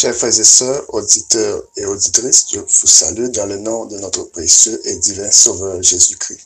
[0.00, 4.22] Chers frères et sœurs, auditeurs et auditrices, je vous salue dans le nom de notre
[4.22, 6.40] précieux et divin Sauveur Jésus-Christ.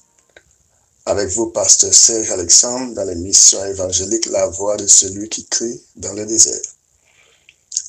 [1.06, 6.14] Avec vous, pasteur Serge Alexandre, dans l'émission évangélique La voix de celui qui crie dans
[6.14, 6.66] le désert.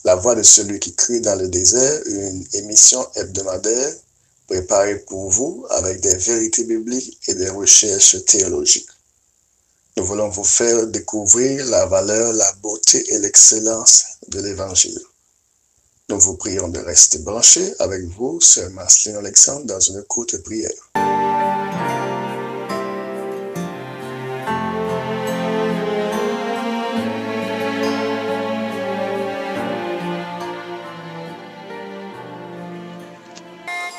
[0.04, 3.92] La voix de celui qui crie dans le désert, une émission hebdomadaire
[4.48, 8.92] préparée pour vous avec des vérités bibliques et des recherches théologiques.
[9.98, 15.02] Nous voulons vous faire découvrir la valeur, la beauté et l'excellence de l'Évangile.
[16.08, 20.70] Nous vous prions de rester branchés avec vous, Sœur Marceline Alexandre, dans une courte prière.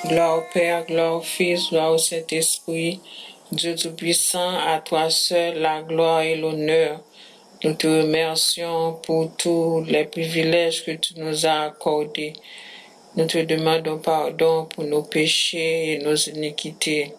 [0.06, 3.00] Gloire au Père, gloire au Fils, gloire au Saint-Esprit,
[3.50, 7.00] Dieu Tout-Puissant, à toi seul la gloire et l'honneur.
[7.64, 12.34] Nous te remercions pour tous les privilèges que tu nous as accordés.
[13.16, 17.14] Nous te demandons pardon pour nos péchés et nos iniquités.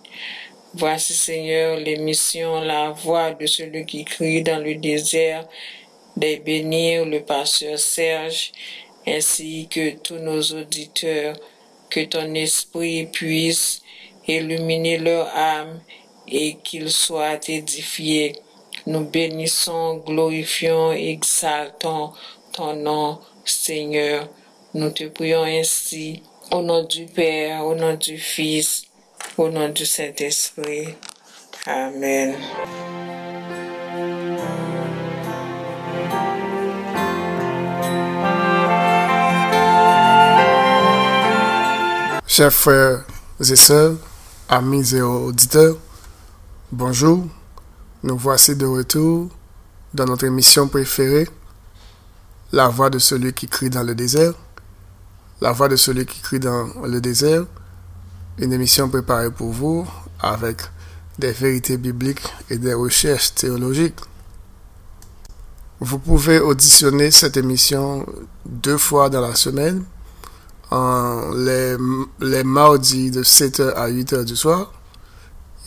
[0.76, 5.48] Voici, Seigneur, l'émission La voix de celui qui crie dans le désert,
[6.16, 8.52] des bénir le pasteur Serge,
[9.08, 11.36] ainsi que tous nos auditeurs,
[11.90, 13.82] que ton esprit puisse
[14.28, 15.82] illuminer leur âme
[16.28, 18.36] et qu'ils soient édifiés.
[18.88, 22.14] Nous bénissons, glorifions, exaltons
[22.54, 24.30] ton nom, Seigneur.
[24.74, 28.86] Nous te prions ainsi, au nom du Père, au nom du Fils,
[29.38, 30.96] au nom du Saint-Esprit.
[31.66, 32.38] Amen.
[42.26, 43.06] Chers frères
[43.42, 43.98] et sœurs,
[44.48, 45.76] amis et auditeurs,
[46.72, 47.26] bonjour.
[48.04, 49.28] Nous voici de retour
[49.96, 51.28] dans notre émission préférée,
[52.52, 54.34] La voix de celui qui crie dans le désert.
[55.42, 57.46] La voix de celui qui crie dans le désert,
[58.38, 59.88] une émission préparée pour vous
[60.20, 60.62] avec
[61.18, 62.22] des vérités bibliques
[62.52, 64.00] et des recherches théologiques.
[65.80, 68.06] Vous pouvez auditionner cette émission
[68.46, 69.84] deux fois dans la semaine,
[70.72, 71.76] les,
[72.20, 74.72] les mardis de 7h à 8h du soir,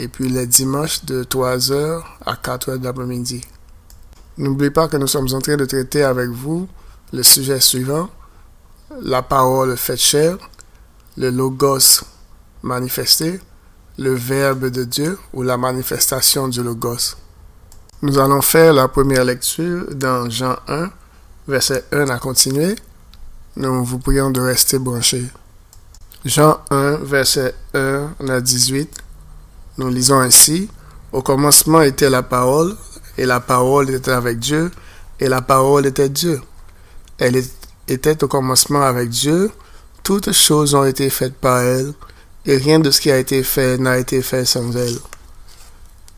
[0.01, 3.43] et puis les dimanches de 3h à 4h de l'après-midi.
[4.39, 6.69] N'oubliez pas que nous sommes en train de traiter avec vous
[7.13, 8.09] le sujet suivant,
[9.03, 10.39] la parole faite chair,
[11.19, 12.03] le logos
[12.63, 13.41] manifesté,
[13.99, 17.17] le verbe de Dieu ou la manifestation du logos.
[18.01, 20.91] Nous allons faire la première lecture dans Jean 1,
[21.47, 22.75] verset 1 à continuer.
[23.57, 25.27] Nous vous prions de rester branchés.
[26.25, 29.00] Jean 1, verset 1 à 18.
[29.81, 30.69] Nous lisons ainsi.
[31.11, 32.77] Au commencement était la parole,
[33.17, 34.71] et la parole était avec Dieu,
[35.19, 36.39] et la parole était Dieu.
[37.17, 37.43] Elle
[37.89, 39.51] était au commencement avec Dieu.
[40.03, 41.95] Toutes choses ont été faites par elle,
[42.45, 44.99] et rien de ce qui a été fait n'a été fait sans elle.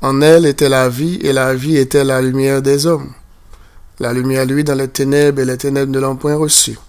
[0.01, 3.13] En elle était la vie, et la vie était la lumière des hommes.
[4.01, 6.81] La lumière, lui, dans les ténèbres, et les ténèbres ne l'ont point reçue.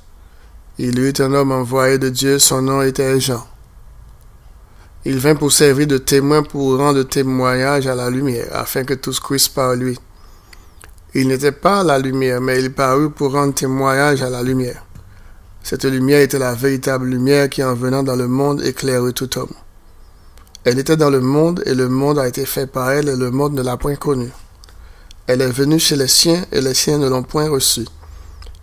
[0.79, 3.45] Il eut un homme envoyé de Dieu, son nom était Jean.
[5.06, 9.19] Il vint pour servir de témoin pour rendre témoignage à la lumière, afin que tous
[9.19, 10.00] crissent par lui.
[11.14, 14.86] Il n'était pas la lumière, mais il parut pour rendre témoignage à la lumière.
[15.62, 19.53] Cette lumière était la véritable lumière qui, en venant dans le monde, éclairait tout homme.
[20.64, 23.30] Elle était dans le monde, et le monde a été fait par elle, et le
[23.30, 24.31] monde ne l'a point connue.
[25.28, 27.85] Elle est venue chez les siens, et les siens ne l'ont point reçue.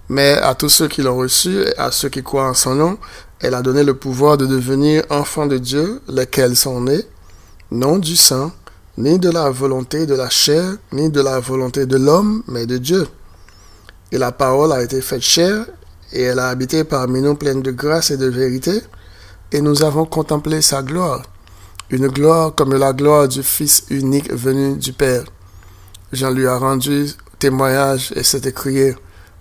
[0.08, 2.98] Mais à tous ceux qui l'ont reçue, et à ceux qui croient en son nom,
[3.40, 7.04] elle a donné le pouvoir de devenir enfants de Dieu, lesquels sont nés,
[7.70, 8.52] non du sang,
[8.98, 12.76] ni de la volonté de la chair, ni de la volonté de l'homme, mais de
[12.76, 13.08] Dieu.
[14.12, 15.64] Et la parole a été faite chair,
[16.12, 18.82] et elle a habité parmi nous pleine de grâce et de vérité,
[19.52, 21.22] et nous avons contemplé sa gloire,
[21.88, 25.24] une gloire comme la gloire du Fils unique venu du Père.
[26.12, 27.06] Jean lui a rendu
[27.38, 28.94] témoignage et s'est écrié,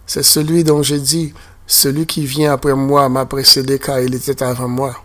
[0.06, 1.34] c'est celui dont j'ai dit,
[1.70, 4.96] celui qui vient après moi m'a précédé car il était avant moi.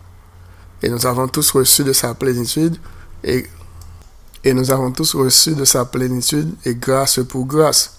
[0.82, 2.78] Et nous avons tous reçu de sa plénitude
[3.22, 3.46] et,
[4.46, 7.98] nous avons tous reçu de sa plénitude et grâce pour grâce.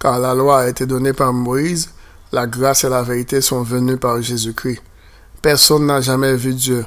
[0.00, 1.90] Car la loi a été donnée par Moïse,
[2.32, 4.82] la grâce et la vérité sont venues par Jésus-Christ.
[5.40, 6.84] Personne n'a jamais vu Dieu.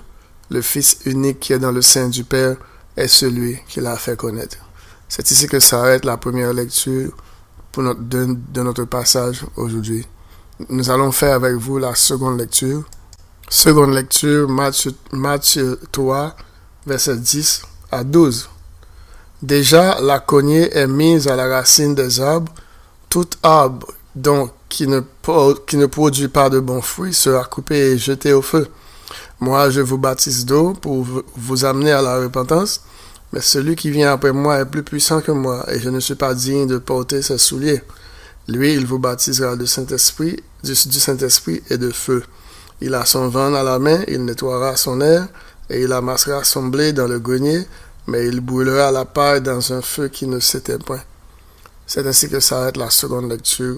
[0.50, 2.58] Le Fils unique qui est dans le sein du Père
[2.98, 4.58] est celui qui l'a fait connaître.
[5.08, 7.12] C'est ici que s'arrête la première lecture
[7.72, 10.06] pour de notre passage aujourd'hui.
[10.70, 12.84] Nous allons faire avec vous la seconde lecture.
[13.50, 16.36] Seconde lecture, Matthieu, Matthieu 3,
[16.86, 18.50] verset 10 à 12.
[19.42, 22.52] Déjà, la cognée est mise à la racine des arbres.
[23.10, 25.02] Tout arbre, donc, qui ne,
[25.68, 28.68] qui ne produit pas de bons fruits sera coupé et jeté au feu.
[29.40, 31.06] Moi, je vous baptise d'eau pour
[31.36, 32.82] vous amener à la repentance,
[33.32, 36.16] mais celui qui vient après moi est plus puissant que moi, et je ne suis
[36.16, 37.82] pas digne de porter ses souliers.
[38.48, 42.24] Lui, il vous baptisera du Saint-Esprit, du, Saint-Esprit et de feu.
[42.82, 45.28] Il a son vent à la main, il nettoiera son air,
[45.70, 47.66] et il amassera son blé dans le grenier,
[48.08, 51.02] mais il brûlera la paille dans un feu qui ne s'éteint point.
[51.88, 53.78] C'est ainsi que s'arrête la seconde lecture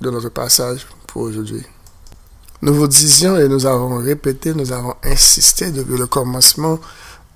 [0.00, 1.62] de notre passage pour aujourd'hui.
[2.62, 6.80] Nous vous disions et nous avons répété, nous avons insisté depuis le commencement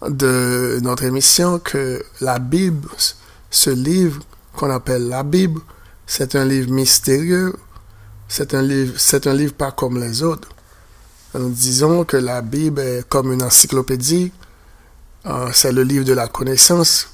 [0.09, 2.89] de notre émission que la Bible,
[3.51, 4.23] ce livre
[4.57, 5.61] qu'on appelle la Bible,
[6.09, 7.55] c'est un livre mystérieux,
[8.29, 10.49] c'est un livre, pas comme les autres.
[11.35, 14.33] Nous disons que la Bible est comme une encyclopédie,
[15.27, 17.11] euh, c'est le livre de la connaissance,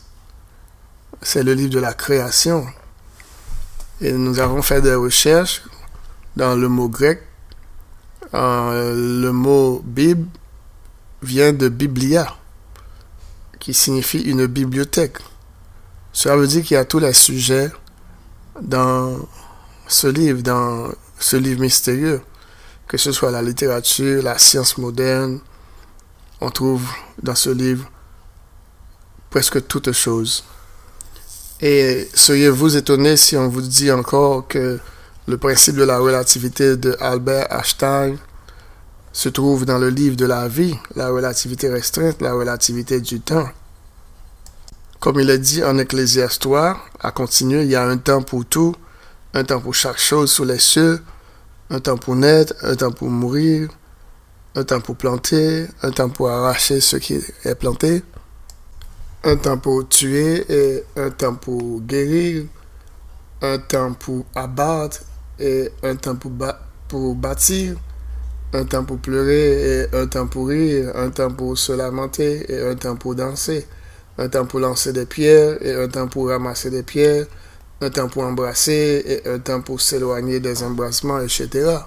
[1.21, 2.65] c'est le livre de la création.
[4.01, 5.63] Et nous avons fait des recherches
[6.37, 7.21] dans le mot grec.
[8.33, 10.29] Euh, le mot Bible
[11.21, 12.33] vient de Biblia,
[13.59, 15.19] qui signifie une bibliothèque.
[16.13, 17.73] Cela veut dire qu'il y a tous les sujets
[18.61, 19.19] dans
[19.87, 22.21] ce livre, dans ce livre mystérieux,
[22.87, 25.41] que ce soit la littérature, la science moderne,
[26.41, 26.87] on trouve
[27.23, 27.91] dans ce livre
[29.31, 30.45] presque toutes choses.
[31.61, 34.79] Et seriez-vous étonné si on vous dit encore que
[35.27, 38.19] le principe de la relativité de Albert Einstein
[39.13, 43.49] se trouve dans le livre de la vie, la relativité restreinte, la relativité du temps?
[45.05, 48.75] Comme il est dit en Ecclésiastoire, à continuer, il y a un temps pour tout,
[49.35, 50.99] un temps pour chaque chose sous les cieux,
[51.69, 53.69] un temps pour naître, un temps pour mourir,
[54.55, 58.03] un temps pour planter, un temps pour arracher ce qui est planté,
[59.25, 62.47] un temps pour tuer et un temps pour guérir,
[63.43, 65.03] un temps pour abattre
[65.39, 66.33] et un temps pour,
[66.89, 67.77] pour bâtir,
[68.55, 72.67] un temps pour pleurer et un temps pour rire, un temps pour se lamenter et
[72.67, 73.67] un temps pour danser,
[74.19, 77.27] un temps pour lancer des pierres et un temps pour ramasser des pierres,
[77.81, 81.79] un temps pour embrasser et un temps pour s'éloigner des embrassements, etc.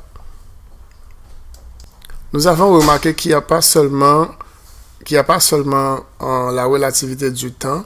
[2.33, 4.27] Nous avons remarqué qu'il n'y a pas seulement
[5.07, 7.85] qu'il a pas seulement en la relativité du temps,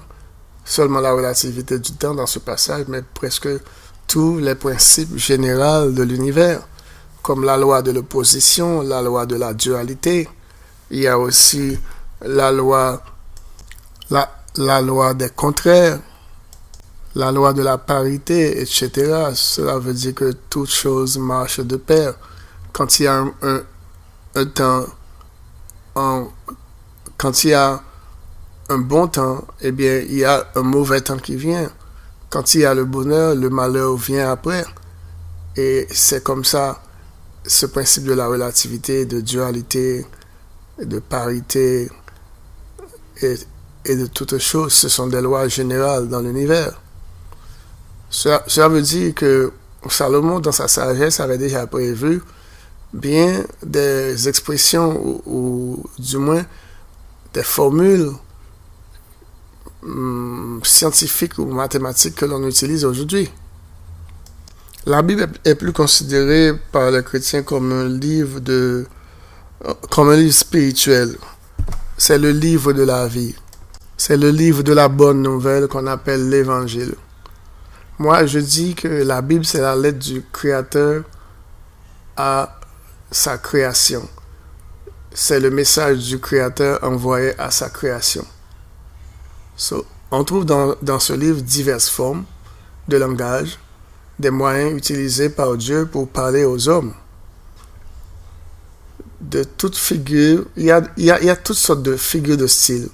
[0.66, 3.48] seulement la relativité du temps dans ce passage, mais presque
[4.08, 6.62] tous les principes généraux de l'univers,
[7.22, 10.28] comme la loi de l'opposition, la loi de la dualité.
[10.90, 11.78] Il y a aussi
[12.22, 13.04] la loi,
[14.12, 16.00] la, la loi des contraires,
[17.16, 19.32] la loi de la parité, etc.
[19.34, 22.14] Cela veut dire que toute chose marche de pair.
[22.74, 23.64] Quand il y a un,
[24.36, 24.86] un, temps
[27.18, 27.82] quand il y a
[28.70, 31.70] un bon temps, eh bien, il y a un mauvais temps qui vient.
[32.30, 34.66] Quand il y a le bonheur, le malheur vient après.
[35.58, 36.82] Et c'est comme ça,
[37.46, 40.06] ce principe de la relativité, de dualité,
[40.82, 41.90] de parité
[43.86, 46.80] de toutes choses, ce sont des lois générales dans l'univers.
[48.10, 49.52] Cela, veut dire que
[49.90, 52.22] Salomon, dans sa sagesse, avait déjà prévu
[52.94, 56.46] bien des expressions ou du moins
[57.34, 58.12] des formules
[59.84, 63.32] hum, scientifiques ou mathématiques que l'on utilise aujourd'hui.
[64.86, 68.86] La Bible est plus considérée par les chrétiens comme un livre de,
[69.90, 71.16] comme un livre spirituel.
[71.98, 73.36] C'est le livre de la vie.
[74.04, 76.96] C'est le livre de la bonne nouvelle qu'on appelle l'évangile.
[78.00, 81.04] Moi, je dis que la Bible, c'est la lettre du Créateur
[82.18, 82.60] à
[83.12, 84.10] sa création
[85.14, 88.26] c'est le message du Créateur envoyé à sa création.
[90.10, 92.26] on trouve dans, ce livre diverses formes
[92.88, 93.60] de langage,
[94.18, 96.94] des moyens utilisés par Dieu pour parler aux hommes.
[99.20, 99.46] De
[100.58, 102.90] y a, il y a toutes sortes de figures de style.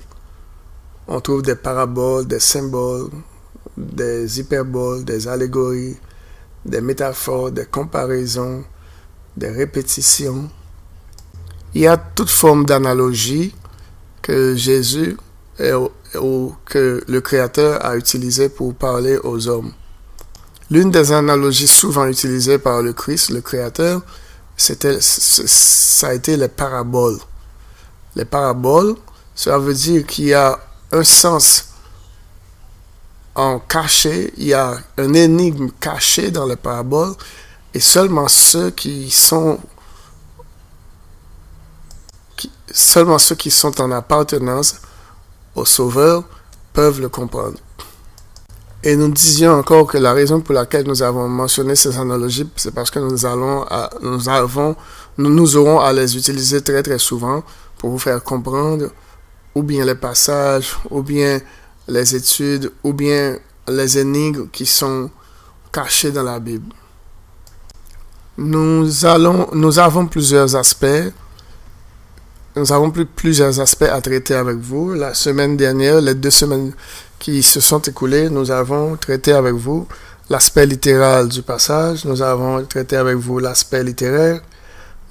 [1.08, 3.10] On trouve des paraboles, des symboles,
[3.78, 5.98] des hyperboles, des allégories,
[6.66, 8.64] des métaphores, des comparaisons,
[9.38, 10.50] des répétitions,
[11.74, 13.54] il y a toute forme d'analogie
[14.22, 15.16] que Jésus
[16.16, 19.74] ou que le Créateur a utilisé pour parler aux hommes.
[20.72, 24.02] L'une des analogies souvent utilisées par le Christ, le Créateur,
[24.56, 27.20] c'était, ça a été les paraboles.
[28.16, 28.96] Les paraboles,
[29.36, 30.60] ça veut dire qu'il y a
[30.92, 31.70] un sens
[33.36, 37.14] en caché, il y a un énigme caché dans les paraboles,
[37.74, 39.60] et seulement ceux qui sont
[42.72, 44.76] Seulement ceux qui sont en appartenance
[45.56, 46.24] au Sauveur
[46.74, 47.58] peuvent le comprendre.
[48.84, 52.74] Et nous disions encore que la raison pour laquelle nous avons mentionné ces analogies, c'est
[52.74, 53.66] parce que nous allons,
[54.02, 54.76] nous avons,
[55.18, 57.44] nous, nous aurons à les utiliser très très souvent
[57.80, 58.90] pour vous faire comprendre
[59.58, 61.40] ou bien les passages, ou bien
[61.88, 63.38] les études, ou bien
[63.68, 65.10] les énigmes qui sont
[65.72, 66.72] cachées dans la Bible.
[68.38, 71.12] Nous allons, nous avons plusieurs aspects.
[72.56, 74.94] Nous avons plusieurs aspects à traiter avec vous.
[74.94, 76.74] La semaine dernière, les deux semaines
[77.18, 79.88] qui se sont écoulées, nous avons traité avec vous
[80.30, 82.06] l'aspect littéral du passage.
[82.06, 84.40] Nous avons traité avec vous l'aspect littéraire.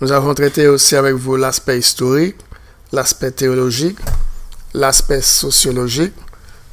[0.00, 2.37] Nous avons traité aussi avec vous l'aspect historique,
[2.93, 3.99] l'aspect théologique,
[4.76, 6.12] l'aspect sociologique.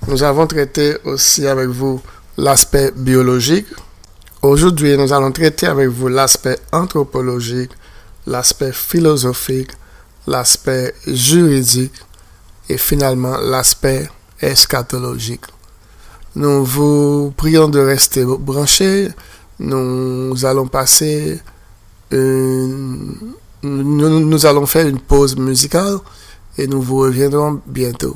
[0.08, 2.02] Nous avons traité aussi avec vous
[2.38, 3.68] l'aspect biologique.
[4.42, 7.72] Aujourd'hui, nous allons traiter avec vous l'aspect anthropologique,
[8.28, 9.72] l'aspect philosophique,
[10.28, 11.94] l'aspect juridique
[12.68, 14.10] et finalement l'aspect
[14.42, 15.46] eschatologique.
[16.36, 19.10] Nous vous prions de rester branchés.
[19.60, 21.40] Nous allons passer
[22.12, 23.16] une...
[23.64, 26.00] nous allons faire une pause musicale
[26.58, 28.16] et nous vous reviendrons bientôt.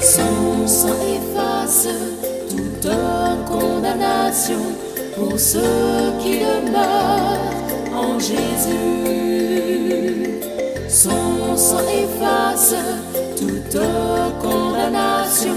[0.00, 1.88] Son sang efface
[2.48, 2.90] toute
[3.46, 4.60] condamnation
[5.16, 7.38] pour ceux qui demeurent
[7.94, 8.80] en Jésus.
[10.88, 12.74] Son sang efface
[13.36, 13.78] toute
[14.40, 15.56] condamnation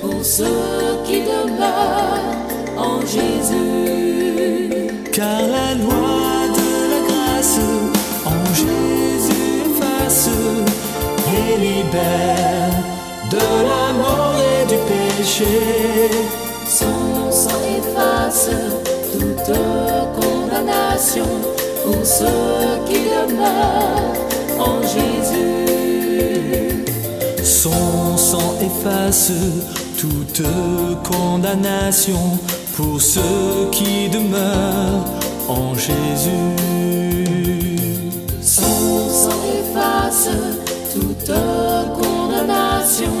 [0.00, 2.36] pour ceux qui demeurent
[2.76, 3.90] en Jésus.
[5.12, 6.19] Car la loi
[8.54, 10.28] Jésus efface
[11.38, 12.74] et libère
[13.30, 15.54] de la mort et du péché.
[16.66, 18.50] Son sang efface
[19.12, 19.52] toute
[20.20, 21.30] condamnation
[21.84, 24.18] pour ceux qui demeurent
[24.58, 26.84] en Jésus.
[27.42, 29.32] Son sang efface
[29.98, 30.42] toute
[31.04, 32.38] condamnation
[32.76, 35.04] pour ceux qui demeurent
[35.48, 36.89] en Jésus.
[39.70, 40.28] Efface
[40.92, 41.32] toute
[41.94, 43.12] condamnation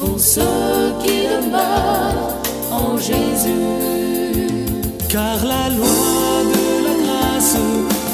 [0.00, 2.34] pour ceux qui demeurent
[2.72, 4.66] en Jésus.
[5.08, 7.56] Car la loi de la grâce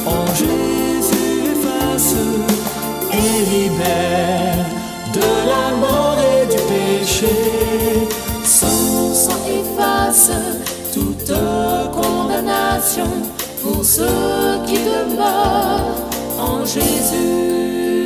[0.05, 2.15] en Jésus efface
[3.11, 4.67] et libère
[5.15, 8.07] de la mort et du péché.
[8.45, 10.31] Son sang efface
[10.93, 11.33] toute
[11.93, 13.09] condamnation
[13.63, 17.98] pour ceux qui demeurent en Jésus.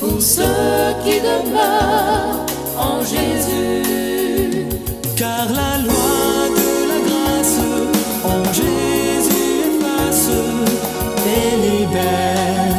[0.00, 2.46] Pour ceux qui demeurent
[2.78, 4.66] en Jésus.
[5.14, 7.58] Car la loi de la grâce
[8.24, 10.30] en Jésus efface
[11.36, 12.76] et libère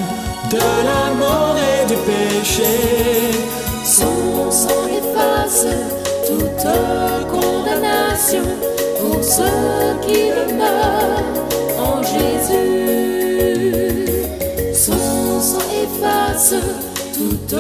[0.50, 2.74] de la mort et du péché.
[3.83, 5.67] Son sang efface
[6.27, 6.67] toute
[7.31, 8.48] condamnation
[9.00, 11.45] pour ceux qui demeurent
[11.77, 13.00] en Jésus.
[16.01, 16.55] Efface
[17.13, 17.55] toute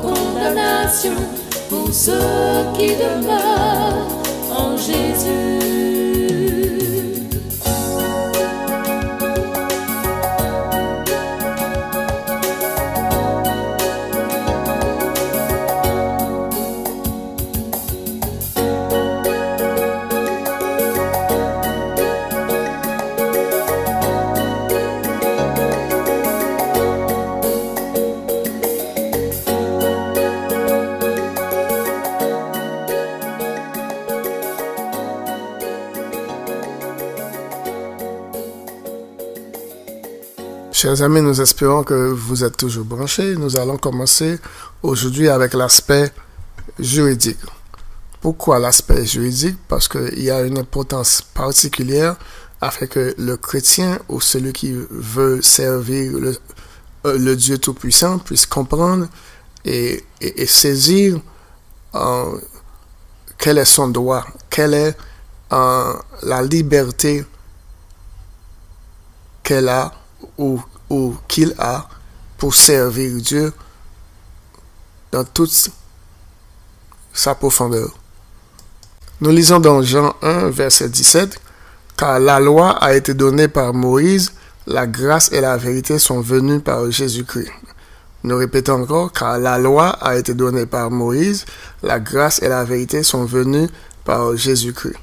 [0.00, 1.12] condamnation
[1.68, 2.12] pour ceux
[2.76, 4.08] qui demeurent
[4.50, 5.73] en Jésus.
[40.84, 43.36] Chers amis, nous espérons que vous êtes toujours branchés.
[43.36, 44.38] Nous allons commencer
[44.82, 46.12] aujourd'hui avec l'aspect
[46.78, 47.38] juridique.
[48.20, 49.56] Pourquoi l'aspect juridique?
[49.66, 52.16] Parce qu'il y a une importance particulière
[52.60, 56.36] afin que le chrétien ou celui qui veut servir le,
[57.06, 59.06] euh, Dieu Tout-Puissant puisse comprendre
[59.64, 61.18] et, et, saisir
[61.94, 62.38] euh,
[63.38, 64.94] quel est son droit, quel est
[65.50, 67.24] euh, la liberté
[69.42, 69.90] qu'elle a
[70.36, 70.60] ou,
[70.90, 71.88] ou qu'il a
[72.38, 73.52] pour servir Dieu
[75.12, 75.70] dans toute
[77.12, 77.90] sa profondeur.
[79.20, 81.40] Nous lisons dans Jean 1, verset 17,
[81.96, 84.32] car la loi a été donnée par Moïse,
[84.66, 87.52] la grâce et la vérité sont venues par Jésus-Christ.
[88.24, 91.44] Nous répétons encore, car la loi a été donnée par Moïse,
[91.82, 93.68] la grâce et la vérité sont venues
[94.04, 94.96] par Jésus-Christ.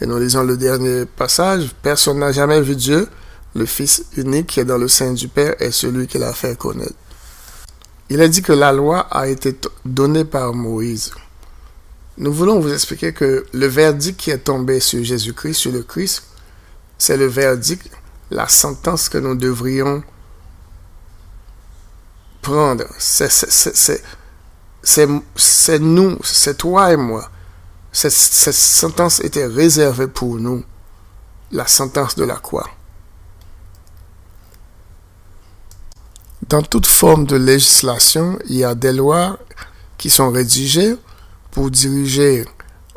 [0.00, 3.08] Et nous lisons le dernier passage, personne n'a jamais vu Dieu,
[3.56, 6.56] le Fils unique qui est dans le sein du Père est celui qui l'a fait
[6.58, 6.94] connaître.
[8.10, 11.10] Il a dit que la loi a été donnée par Moïse.
[12.18, 16.24] Nous voulons vous expliquer que le verdict qui est tombé sur Jésus-Christ, sur le Christ,
[16.98, 17.90] c'est le verdict,
[18.30, 20.02] la sentence que nous devrions
[22.42, 22.84] prendre.
[22.98, 23.38] C'est
[25.80, 27.28] nous, c'est toi et moi.
[27.90, 30.62] Cette, cette sentence était réservée pour nous.
[31.52, 32.68] La sentence de la croix.
[36.48, 39.38] Dans toute forme de législation, il y a des lois
[39.98, 40.94] qui sont rédigées
[41.50, 42.44] pour diriger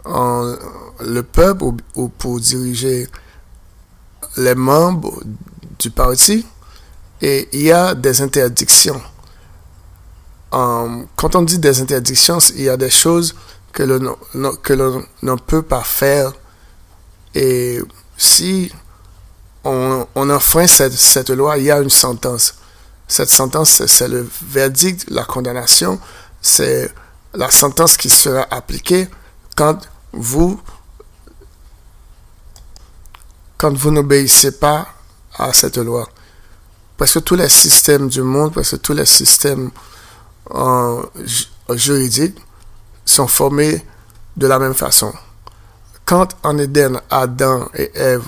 [0.06, 3.08] le peuple ou, ou, pour diriger
[4.38, 5.24] les membres
[5.80, 6.46] du parti
[7.22, 9.02] et il y a des interdictions.
[10.52, 13.36] Quand on dit des interdictions, il y a des choses
[13.72, 14.18] que l'on
[15.24, 16.34] ne peut pas faire
[17.36, 17.80] et
[18.18, 18.72] si
[19.64, 22.56] on, enfreint cette loi, il y a une sentence.
[23.10, 26.00] Cette sentence, c'est le verdict, la condamnation,
[26.44, 26.94] c'est
[27.34, 29.08] la sentence qui sera appliquée
[29.56, 30.62] quand vous
[33.92, 34.88] n'obéissez pas
[35.36, 36.08] à cette loi.
[36.98, 39.72] Parce que tous les systèmes du monde, parce que tous les systèmes
[40.52, 41.02] euh,
[41.72, 42.38] juridiques
[43.06, 43.84] sont formés
[44.38, 45.12] de la même façon.
[46.06, 48.28] Quand en Éden, Adam et Ève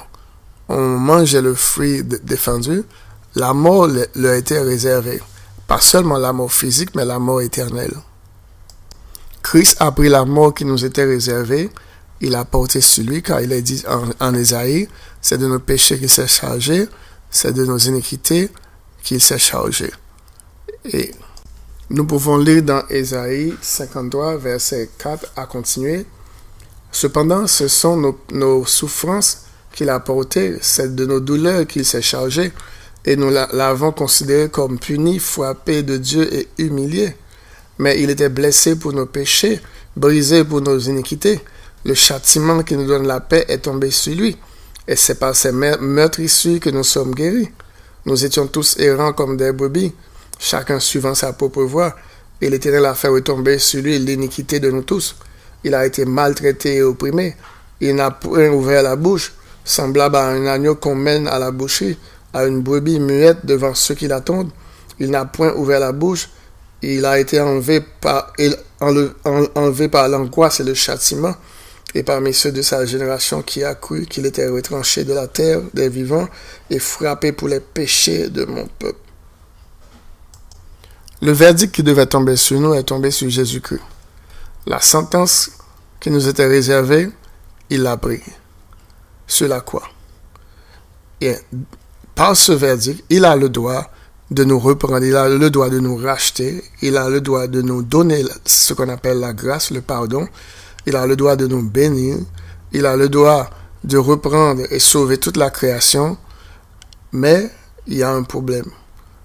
[0.70, 2.84] ont mangé le fruit défendu,
[3.36, 5.22] la mort leur était réservée.
[5.67, 7.94] Pas seulement la mort physique, mais la mort éternelle.
[9.41, 11.70] Christ a pris la mort qui nous était réservée,
[12.20, 14.88] il a porté sur lui, car il est dit en, en Ésaïe,
[15.22, 16.88] c'est de nos péchés qu'il s'est chargé,
[17.30, 18.50] c'est de nos iniquités
[19.04, 19.91] qu'il s'est chargé.
[20.86, 21.12] Et
[21.89, 26.06] nous pouvons lire dans Ésaïe 53, verset 4 à continuer.
[26.91, 32.02] Cependant, ce sont nos, nos souffrances qu'il a portées, c'est de nos douleurs qu'il s'est
[32.02, 32.52] chargé
[33.06, 37.16] et nous l'avons considéré comme puni, frappé de Dieu et humilié.
[37.80, 39.60] Mais il était blessé pour nos péchés,
[39.96, 41.40] brisé pour nos iniquités.
[41.84, 44.38] Le châtiment qui nous donne la paix est tombé sur lui.
[44.88, 47.50] Et c'est par ces meurtrissures que nous sommes guéris.
[48.06, 49.94] Nous étions tous errants comme des brebis,
[50.40, 51.96] chacun suivant sa propre voie.
[52.40, 55.16] Et l'Éternel a fait retomber sur lui l'iniquité de nous tous.
[55.64, 57.36] Il a été maltraité et opprimé.
[57.80, 59.34] Il n'a point ouvert la bouche,
[59.64, 61.98] semblable à un agneau qu'on mène à la boucherie
[62.34, 64.52] à une brebis muette devant ceux qui l'attendent.
[65.00, 66.30] Il n'a point ouvert la bouche.
[66.82, 68.34] Il a été enlevé par,
[69.56, 71.36] enlevé par l'angoisse et le châtiment.
[71.94, 75.60] Et parmi ceux de sa génération qui a cru qu'il était retranché de la terre
[75.74, 76.28] des vivants
[76.70, 78.98] et frappé pour les péchés de mon peuple.
[81.22, 83.82] Le verdict qui devait tomber sur nous est tombé sur Jésus-Christ.
[84.65, 85.52] La sentence
[86.00, 87.10] qui nous était réservée,
[87.70, 88.22] il l'a pris.
[89.28, 89.88] Sur la croix.
[92.15, 93.89] Par ce verdict, il a le droit
[94.30, 97.62] de nous reprendre, il a le droit de nous racheter, il a le droit de
[97.62, 100.28] nous donner ce qu'on appelle la grâce, le pardon,
[100.86, 102.17] il a le droit de nous bénir,
[102.71, 103.50] il a le droit
[103.84, 106.17] de reprendre et sauver toute la création,
[107.12, 107.50] mais
[107.88, 108.67] il y a un problème.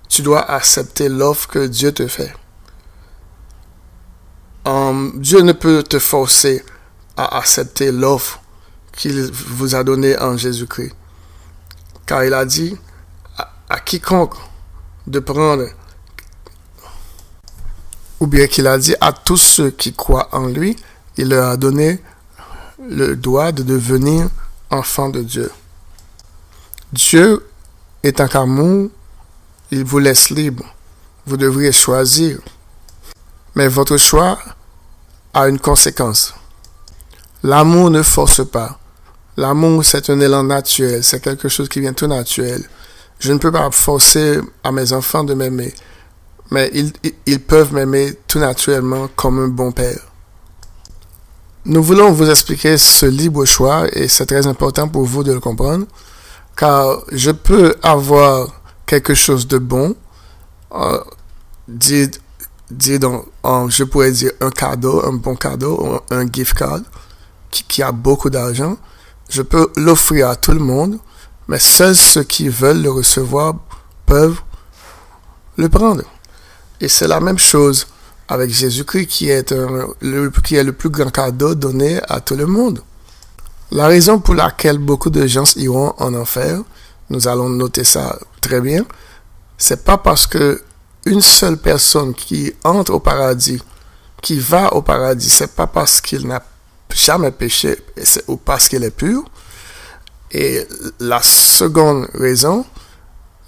[0.08, 2.32] Tu dois accepter l'offre que Dieu te fait.
[5.14, 6.64] Dieu ne peut te forcer
[7.16, 8.40] à accepter l'offre
[8.92, 10.92] qu'il vous a donnée en Jésus-Christ.
[12.06, 12.76] Car il a dit
[13.68, 14.36] à, quiconque
[15.06, 15.66] de prendre,
[18.20, 20.76] ou bien qu'il a dit à tous ceux qui croient en lui,
[21.16, 22.00] il leur a donné
[22.78, 24.28] le droit de devenir
[24.70, 25.50] enfants de Dieu.
[26.92, 27.44] Dieu
[28.02, 28.90] est un amour,
[29.72, 30.64] il vous laisse libre.
[31.26, 32.38] Vous devriez choisir.
[33.56, 34.38] Mais votre choix
[35.34, 36.34] a une conséquence.
[37.42, 38.78] L'amour ne force pas.
[39.36, 42.62] L'amour, c'est un élan naturel, c'est quelque chose qui vient tout naturel.
[43.18, 45.74] Je ne peux pas forcer à mes enfants de m'aimer,
[46.50, 46.70] mais
[47.26, 49.98] ils, peuvent m'aimer tout naturellement comme un bon père.
[51.66, 55.40] Nous voulons vous expliquer ce libre choix et c'est très important pour vous de le
[55.40, 55.84] comprendre,
[56.56, 58.48] car je peux avoir
[58.86, 59.94] quelque chose de bon,
[60.74, 61.00] euh,
[61.68, 62.08] je
[63.84, 66.80] pourrais dire un cadeau, un bon cadeau, un gift card
[67.50, 68.78] qui a beaucoup d'argent,
[69.28, 70.98] Je peux l'offrir à tout le monde,
[71.48, 73.54] mais seuls ceux qui veulent le recevoir
[74.06, 74.40] peuvent
[75.56, 76.02] le prendre.
[76.80, 77.86] Et c'est la même chose
[78.28, 82.80] avec Jésus-Christ qui est, le, le plus grand cadeau donné à tout le monde.
[83.70, 86.60] La raison pour laquelle beaucoup de gens iront en enfer,
[87.10, 88.84] nous allons noter ça très bien,
[89.58, 90.62] c'est pas parce que
[91.04, 93.62] une seule personne qui entre au paradis,
[94.22, 96.42] qui va au paradis, c'est pas parce qu'il n'a
[96.94, 97.76] jamais péché
[98.26, 99.24] ou parce qu'il est pur.
[100.32, 100.66] Et
[100.98, 102.64] la seconde raison,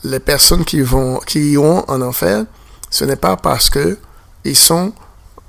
[0.05, 2.45] les personnes qui vont, qui iront en enfer,
[2.91, 3.99] ce n'est pas parce que
[4.45, 4.93] ils sont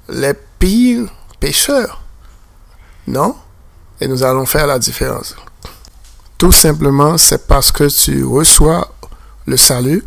[0.09, 1.07] les pires
[1.39, 2.01] pécheurs.
[3.07, 3.35] Non?
[4.01, 5.35] Et nous allons faire la différence.
[6.37, 8.93] Tout simplement, c'est parce que tu reçois
[9.45, 10.03] le salut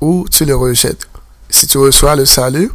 [0.00, 1.06] ou tu le rejettes.
[1.50, 2.70] Si tu reçois le salut,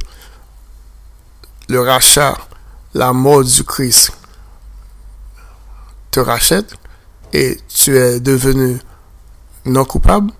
[1.70, 2.38] le rachat,
[2.94, 4.12] la mort du Christ
[6.14, 6.76] te rachète
[7.34, 8.80] et tu es devenu
[9.66, 10.32] non coupable.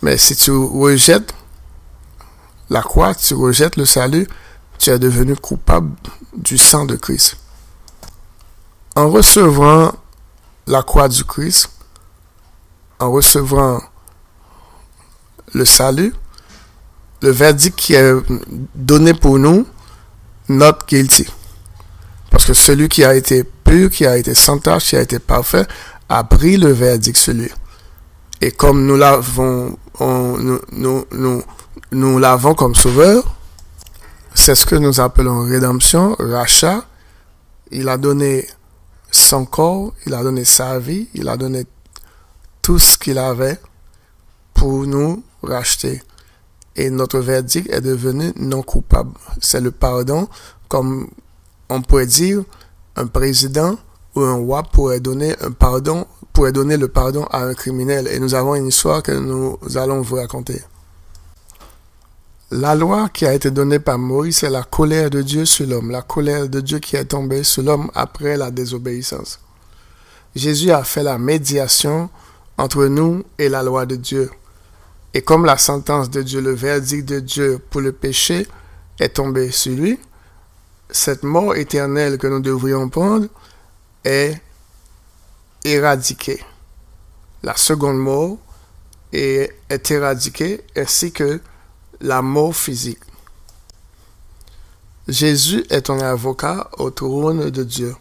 [0.00, 1.34] Mais si tu rejettes
[2.70, 4.28] la croix, tu rejettes le salut,
[4.78, 5.96] tu es devenu coupable
[6.36, 7.36] du sang de Christ.
[8.94, 9.92] En recevant
[10.68, 11.70] la croix du Christ,
[13.00, 13.80] en recevant
[15.52, 16.14] le salut,
[17.22, 18.12] le verdict qui est
[18.76, 19.66] donné pour nous,
[20.48, 21.26] not guilty.
[22.30, 23.42] Parce que celui qui a été
[23.90, 25.66] qui a été sans tâche, qui a été parfait,
[26.08, 27.50] a pris le verdict sur lui.
[28.40, 29.76] Et comme nous l'avons,
[31.92, 33.24] nous l'avons comme sauveur,
[34.34, 36.84] c'est ce que nous appelons rédemption, rachat.
[37.70, 38.46] Il a donné
[39.10, 41.66] son corps, il a donné sa vie, il a donné
[42.62, 43.58] tout ce qu'il avait
[44.54, 46.02] pour nous racheter.
[46.76, 49.12] Et notre verdict est devenu non coupable.
[49.40, 50.28] C'est le pardon,
[50.68, 51.08] comme
[51.68, 52.44] on pourrait dire,
[52.98, 53.78] un président
[54.14, 58.08] ou un roi pourrait donner un pardon, pourrait donner le pardon à un criminel.
[58.08, 60.60] Et nous avons une histoire que nous allons vous raconter.
[62.50, 65.90] La loi qui a été donnée par Moïse, c'est la colère de Dieu sur l'homme,
[65.90, 69.38] la colère de Dieu qui est tombée sur l'homme après la désobéissance.
[70.34, 72.08] Jésus a fait la médiation
[72.56, 74.30] entre nous et la loi de Dieu.
[75.14, 78.46] Et comme la sentence de Dieu, le verdict de Dieu pour le péché
[78.98, 79.98] est tombé sur lui,
[80.90, 83.26] cette mort éternelle que nous devrions prendre
[84.04, 84.40] est
[85.64, 86.42] éradiquée.
[87.42, 88.38] La seconde mort
[89.12, 89.52] est,
[89.90, 91.40] éradiquée ainsi que
[92.00, 93.00] la mort physique.
[95.06, 97.94] Jésus est un avocat au trône de Dieu.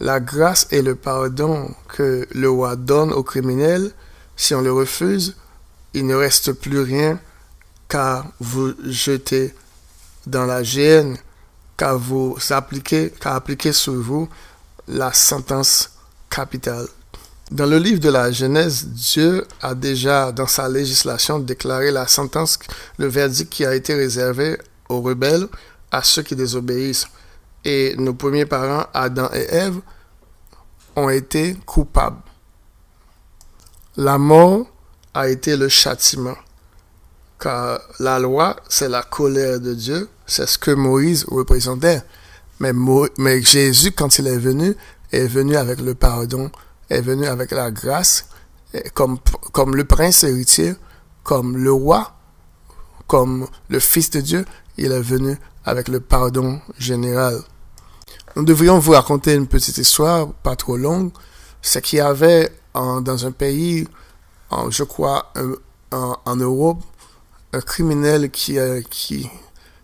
[0.00, 3.92] La grâce et le pardon que le roi donne aux criminels,
[4.36, 5.36] si on le refuse,
[5.94, 7.18] il ne reste plus rien
[7.88, 9.54] qu'à vous jeter
[10.26, 11.16] dans la gêne,
[11.78, 14.28] qu'à vous appliquer, qu'à appliquer sur vous
[14.88, 15.92] la sentence
[16.28, 16.86] capitale.
[17.50, 22.58] Dans le livre de la Genèse, Dieu a déjà, dans sa législation, déclaré la sentence,
[22.98, 24.58] le verdict qui a été réservé
[24.90, 25.46] aux rebelles,
[25.90, 27.06] à ceux qui désobéissent.
[27.64, 29.80] Et nos premiers parents, Adam et Ève,
[30.94, 32.20] ont été coupables.
[33.96, 34.66] La mort
[35.14, 36.36] a été le châtiment.
[37.40, 42.02] Car la loi, c'est la colère de Dieu, c'est ce que Moïse représentait.
[42.60, 42.72] Mais,
[43.18, 44.74] mais Jésus, quand il est venu,
[45.12, 46.50] est venu avec le pardon
[46.90, 48.26] est venu avec la grâce,
[48.94, 49.18] comme,
[49.52, 50.74] comme le prince héritier,
[51.22, 52.12] comme le roi,
[53.06, 54.44] comme le Fils de Dieu,
[54.76, 57.40] il est venu avec le pardon général.
[58.36, 61.10] Nous devrions vous raconter une petite histoire, pas trop longue.
[61.60, 63.88] C'est qu'il y avait dans un pays,
[64.70, 65.32] je crois,
[65.90, 66.82] en, Europe,
[67.52, 69.28] un criminel qui, euh, qui,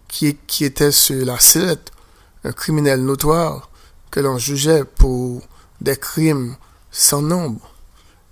[0.09, 1.91] qui, qui était sur la sellette,
[2.45, 3.71] un criminel notoire
[4.11, 5.43] que l'on jugeait pour
[5.81, 6.57] des crimes
[6.91, 7.75] sans nombre.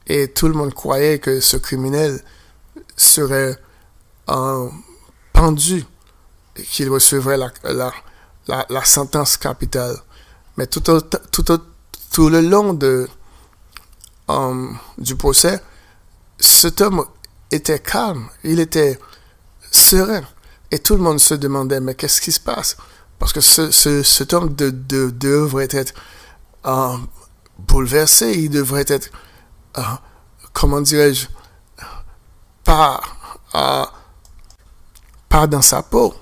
[0.06, 2.22] Et tout le monde croyait que ce criminel
[2.96, 3.58] serait
[5.32, 5.84] pendu
[6.56, 9.96] et qu'il recevrait la, la, la, sentence capitale.
[10.56, 11.60] Mais tout, tout,
[12.12, 13.08] tout le long de,
[14.30, 14.68] euh,
[14.98, 15.60] du procès,
[16.38, 17.04] cet homme
[17.50, 18.98] était calme, il était
[19.72, 20.22] serein.
[20.70, 22.76] Et tout le monde se demandait, mais qu'est-ce qui se passe?
[23.18, 25.94] Parce que ce, ce, cet homme de, de, devrait être
[26.66, 26.96] euh,
[27.58, 29.10] bouleversé, il devrait être,
[29.78, 29.82] euh,
[30.52, 31.26] comment dirais-je,
[32.64, 33.00] pas,
[33.54, 33.84] euh,
[35.28, 36.14] pas dans sa peau.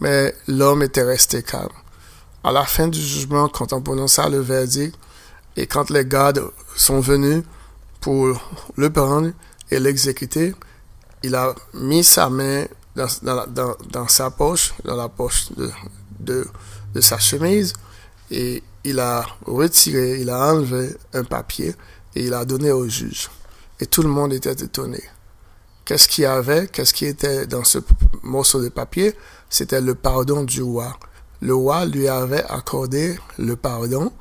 [0.00, 1.68] Mais l'homme était resté calme.
[2.42, 4.96] À la fin du jugement, quand on prononça le verdict,
[5.56, 6.42] et quand les gardes
[6.74, 7.44] sont venus
[8.00, 8.40] pour
[8.76, 9.32] le prendre
[9.70, 10.54] et l'exécuter,
[11.22, 12.64] il a mis sa main
[13.22, 15.70] dans, sa poche, dans la poche de,
[16.18, 16.46] de,
[16.94, 17.72] de sa chemise,
[18.30, 21.74] et il a retiré, il a enlevé un papier
[22.14, 23.30] et il a donné au juge.
[23.78, 25.02] Et tout le monde était étonné.
[25.84, 26.68] Qu'est-ce qu'il y avait?
[26.68, 27.78] Qu'est-ce qui était dans ce
[28.22, 29.14] morceau de papier?
[29.48, 30.96] C'était le pardon du roi.
[31.40, 34.12] Le roi lui avait accordé le pardon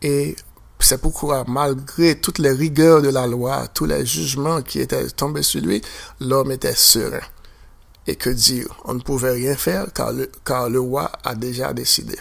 [0.00, 0.34] et
[0.80, 5.42] c'est pourquoi, malgré toutes les rigueurs de la loi, tous les jugements qui étaient tombés
[5.42, 5.80] sur lui,
[6.18, 7.20] l'homme était serein.
[8.06, 11.72] Et que dire On ne pouvait rien faire car le, car le roi a déjà
[11.72, 12.18] décidé.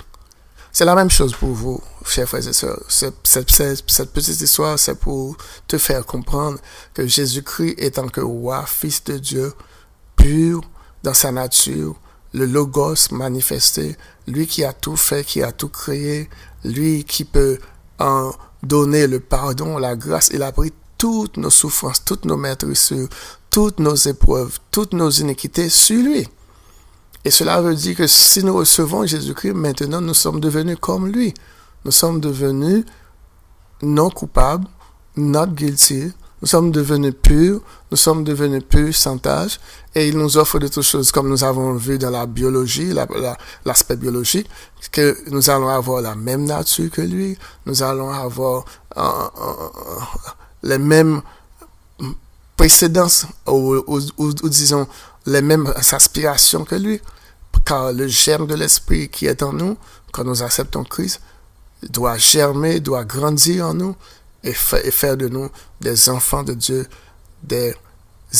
[0.73, 2.81] C'est la même chose pour vous, chers frères et sœurs.
[2.87, 5.35] Cette, cette, petite histoire, c'est pour
[5.67, 6.59] te faire comprendre
[6.93, 9.53] que Jésus-Christ étant que roi, fils de Dieu,
[10.15, 10.61] pur
[11.03, 11.99] dans sa nature,
[12.33, 16.29] le Logos manifesté, lui qui a tout fait, qui a tout créé,
[16.63, 17.57] lui qui peut
[17.99, 18.31] en
[18.63, 22.93] donner le pardon, la grâce, il a pris toutes nos souffrances, toutes nos maîtresses,
[23.51, 26.27] toutes nos épreuves, toutes nos iniquités sur lui.
[27.23, 31.33] Et cela veut dire que si nous recevons Jésus-Christ, maintenant nous sommes devenus comme lui.
[31.85, 32.85] Nous sommes devenus
[33.83, 34.67] non coupables,
[35.15, 36.11] not guilty.
[36.41, 37.61] Nous sommes devenus purs,
[37.91, 39.59] nous sommes devenus purs sans tâche,
[39.93, 42.91] et il nous offre de toutes choses, comme nous avons vu dans la biologie,
[43.63, 44.49] l'aspect biologique,
[44.91, 47.37] que nous allons avoir la même nature que lui,
[47.67, 48.65] nous allons avoir
[48.97, 49.69] euh, euh,
[50.63, 51.21] les mêmes
[52.61, 54.87] précédences, ou disons
[55.25, 57.01] les mêmes aspirations que lui,
[57.65, 59.77] car le germe de l'esprit qui est en nous,
[60.11, 61.21] quand nous acceptons Christ,
[61.89, 63.95] doit germer, doit grandir en nous
[64.43, 66.85] et, faire de nous des enfants de Dieu,
[67.41, 67.73] des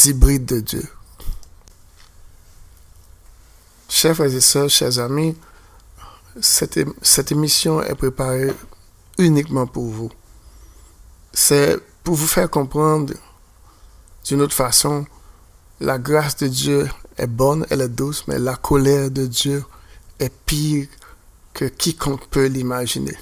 [0.06, 0.88] hybrides de Dieu.
[3.90, 5.36] Chers frères et sœurs, chers amis,
[6.40, 8.54] cette, cette émission est préparée
[9.18, 10.12] uniquement pour vous.
[11.34, 13.16] C'est pour vous faire comprendre
[14.26, 15.06] d'une autre façon
[15.84, 19.64] la grâce de Dieu est bonne, elle est douce, mais la colère de Dieu
[20.20, 20.88] est pire
[21.54, 23.18] que quiconque peut l'imaginer.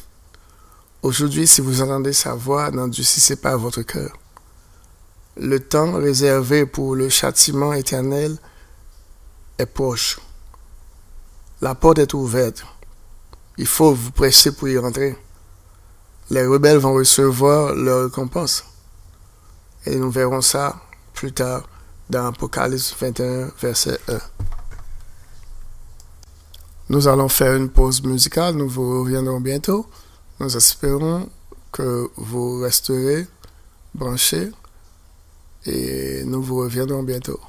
[1.02, 4.12] Aujourd'hui, si vous entendez sa voix, n'endurcissez pas votre cœur.
[5.38, 8.38] Le temps réservé pour le châtiment éternel
[9.58, 10.20] est proche.
[11.62, 12.66] La porte est ouverte.
[13.58, 15.18] Il faut vous presser pour y rentrer.
[16.30, 18.66] Les rebelles vont recevoir leur récompense.
[19.86, 20.82] Et nous verrons ça
[21.20, 21.68] plus tard
[22.10, 24.20] dans Apocalypse 21, verset 1.
[26.88, 29.86] Nous allons faire une pause musicale, nous vous reviendrons bientôt.
[30.40, 31.28] Nous espérons
[31.74, 33.28] que vous resterez
[33.94, 34.50] branchés
[35.66, 37.42] et nous vous reviendrons bientôt.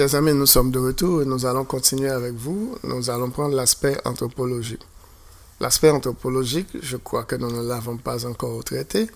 [0.00, 2.74] Chers amis, nous sommes de retour et nous allons continuer avec vous.
[2.84, 4.80] Nous allons prendre l'aspect anthropologique.
[5.60, 9.10] L'aspect anthropologique, je crois que nous ne l'avons pas encore traité.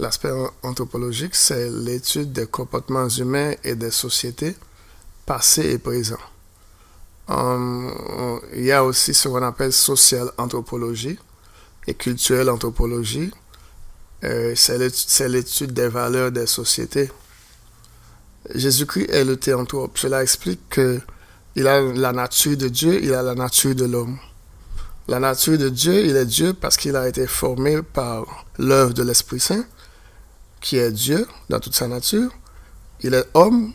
[0.00, 0.32] L'aspect
[0.64, 4.56] anthropologique, c'est l'étude des comportements humains et des sociétés
[5.24, 6.16] passées et présents.
[7.28, 11.16] Hum, il y a aussi ce qu'on appelle social anthropologie
[11.86, 13.30] et culturelle anthropologie.
[14.24, 17.08] Euh, c'est l'étude des valeurs des sociétés
[18.54, 19.96] Jésus-Christ est le théanthrope.
[19.98, 24.18] Cela explique qu'il a la nature de Dieu, il a la nature de l'homme.
[25.08, 29.02] La nature de Dieu, il est Dieu parce qu'il a été formé par l'œuvre de
[29.02, 29.64] l'Esprit Saint,
[30.60, 32.30] qui est Dieu dans toute sa nature.
[33.00, 33.72] Il est homme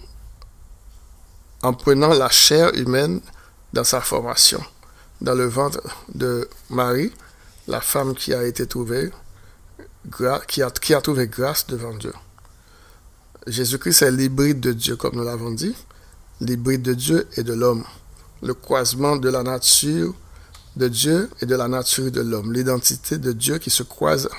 [1.62, 3.22] en prenant la chair humaine
[3.74, 4.64] dans sa formation.
[5.22, 5.82] dans le ventre
[6.14, 7.12] de Marie,
[7.68, 9.12] la femme qui a été trouvée,
[10.48, 12.14] qui a, qui a trouvé grâce devant Dieu.
[13.50, 15.76] Jésus-Christ est l'hybride de Dieu, comme nous l'avons dit,
[16.40, 17.84] l'hybride de Dieu et de l'homme,
[18.44, 20.14] le croisement de la nature
[20.76, 24.30] de Dieu et de la nature de l'homme, l'identité de Dieu qui se croise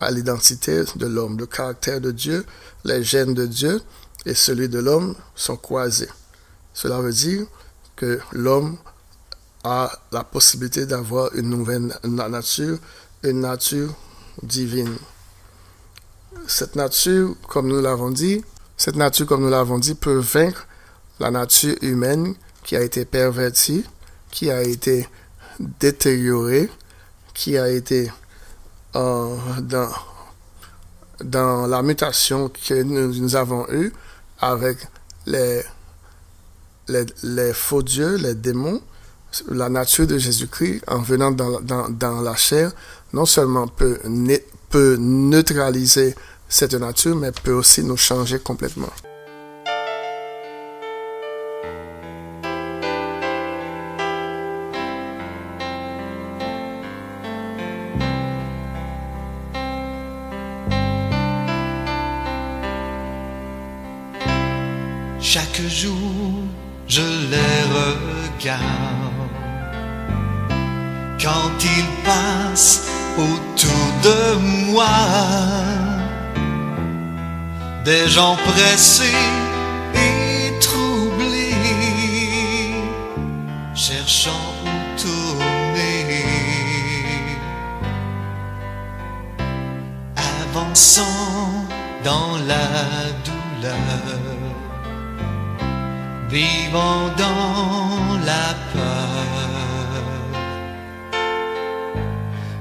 [0.00, 2.44] à l'identité de l'homme, le caractère de Dieu,
[2.84, 3.80] les gènes de Dieu
[4.26, 6.10] et celui de l'homme sont croisés.
[6.74, 7.46] Cela veut dire
[7.96, 8.76] que l'homme
[9.64, 12.78] a la possibilité d'avoir une nouvelle nature,
[13.22, 13.94] une nature
[14.42, 14.96] divine.
[16.46, 18.44] Cette nature, comme nous l'avons dit,
[18.76, 20.66] cette nature, comme nous l'avons dit, peut vaincre
[21.20, 23.84] la nature humaine qui a été pervertie,
[24.30, 25.08] qui a été
[25.58, 26.70] détériorée,
[27.34, 28.10] qui a été
[28.94, 29.90] euh, dans,
[31.22, 33.92] dans la mutation que nous, avons eue
[34.40, 34.78] avec
[35.26, 35.62] les,
[36.88, 38.80] les, faux dieux, les démons,
[39.50, 42.72] la nature de Jésus-Christ en venant dans, dans, dans, la chair,
[43.12, 43.98] non seulement peut,
[44.70, 46.14] peut neutraliser
[46.48, 48.92] cette nature, mais peut aussi nous changer complètement.
[65.20, 65.94] Chaque jour,
[66.86, 68.62] je les regarde.
[71.20, 74.34] Quand ils passent autour de
[74.70, 74.86] moi,
[77.84, 79.24] des gens pressés
[79.94, 81.54] et troublés,
[83.74, 84.68] cherchant où
[85.00, 86.24] tourner,
[90.16, 91.64] avançant
[92.04, 92.68] dans la
[93.26, 93.74] douleur,
[96.28, 99.77] vivant dans la peur.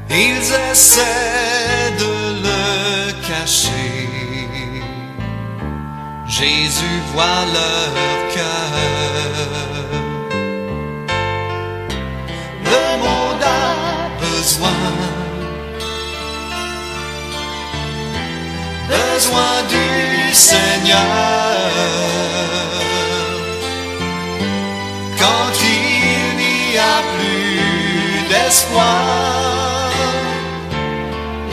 [0.10, 4.08] Ils essaient de le cacher
[6.28, 8.74] Jésus voit leur cœur.
[12.64, 14.70] Le monde a besoin,
[18.88, 21.00] besoin du Seigneur.
[25.18, 29.77] Quand il n'y a plus d'espoir,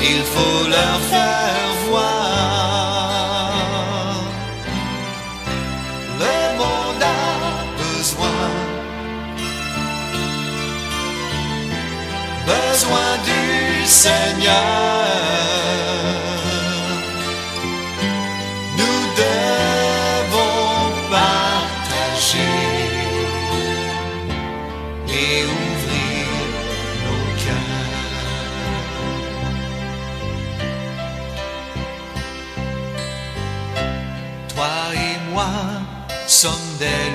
[0.06, 1.64] il faut leur faire
[12.46, 15.53] besoin du Seigneur.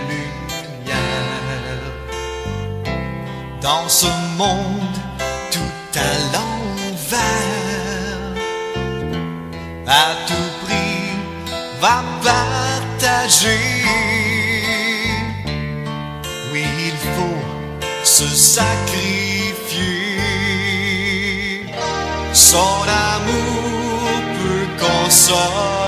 [0.09, 0.99] Lumières
[3.61, 4.99] dans ce monde
[5.95, 7.19] à l'envers.
[9.87, 11.09] À tout prix,
[11.81, 13.63] va partager.
[16.51, 17.43] Oui, il faut
[18.03, 18.75] se sacrifier.
[22.33, 25.78] Son amour peut consoler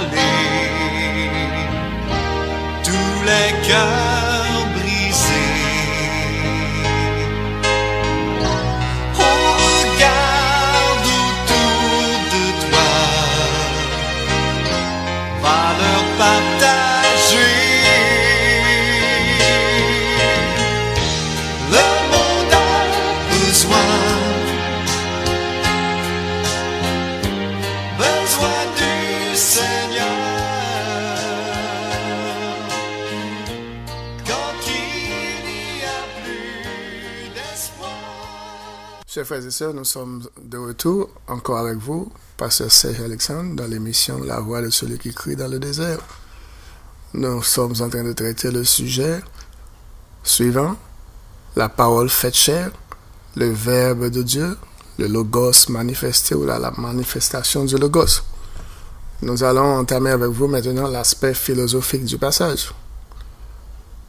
[39.32, 44.22] frères et sœurs, nous sommes de retour encore avec vous, Pasteur Serge Alexandre, dans l'émission
[44.26, 46.00] La voix de celui qui crie dans le désert.
[47.14, 49.22] Nous sommes en train de traiter le sujet
[50.22, 50.76] suivant,
[51.56, 52.72] la parole faite chair,
[53.38, 54.58] le verbe de Dieu,
[55.00, 58.24] le logos manifesté ou la manifestation du logos.
[59.22, 62.74] Nous allons entamer avec vous maintenant l'aspect philosophique du passage.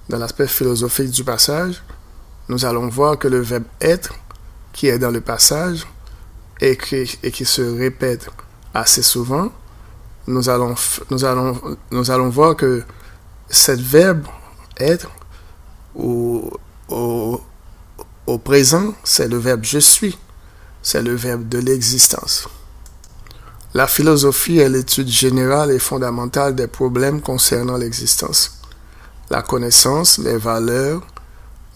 [0.09, 1.81] Dans l'aspect philosophique du passage,
[2.49, 4.13] nous allons voir que le verbe être
[4.73, 5.87] qui est dans le passage
[6.61, 8.29] et qui, se répète
[8.73, 9.51] assez souvent,
[10.27, 10.75] nous allons,
[11.11, 11.61] nous allons,
[11.91, 12.83] nous allons voir que
[13.49, 14.27] cette verbe
[14.79, 15.11] être
[15.95, 16.51] ou,
[16.89, 20.17] Au présent, c'est le verbe je suis,
[20.83, 22.49] c'est le verbe de l'existence.
[23.75, 28.61] La philosophie est l'étude générale et fondamentale des problèmes concernant l'existence,
[29.31, 31.03] la connaissance, les valeurs,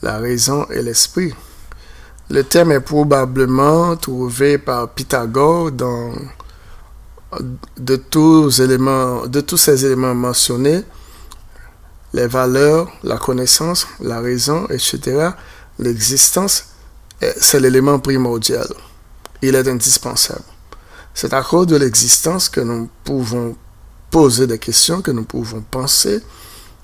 [0.02, 1.34] la raison et l'esprit.
[2.28, 6.12] Le thème est probablement trouvé par Pythagore dans
[7.76, 10.82] de tous, éléments, de tous ces éléments mentionnés,
[12.12, 15.30] les valeurs, la connaissance, la raison, etc.,
[15.78, 16.68] l'existence,
[17.20, 18.66] c'est l'élément primordial.
[19.42, 20.44] Il est indispensable.
[21.14, 23.56] C'est à cause de l'existence que nous pouvons
[24.10, 26.22] poser des questions, que nous pouvons penser,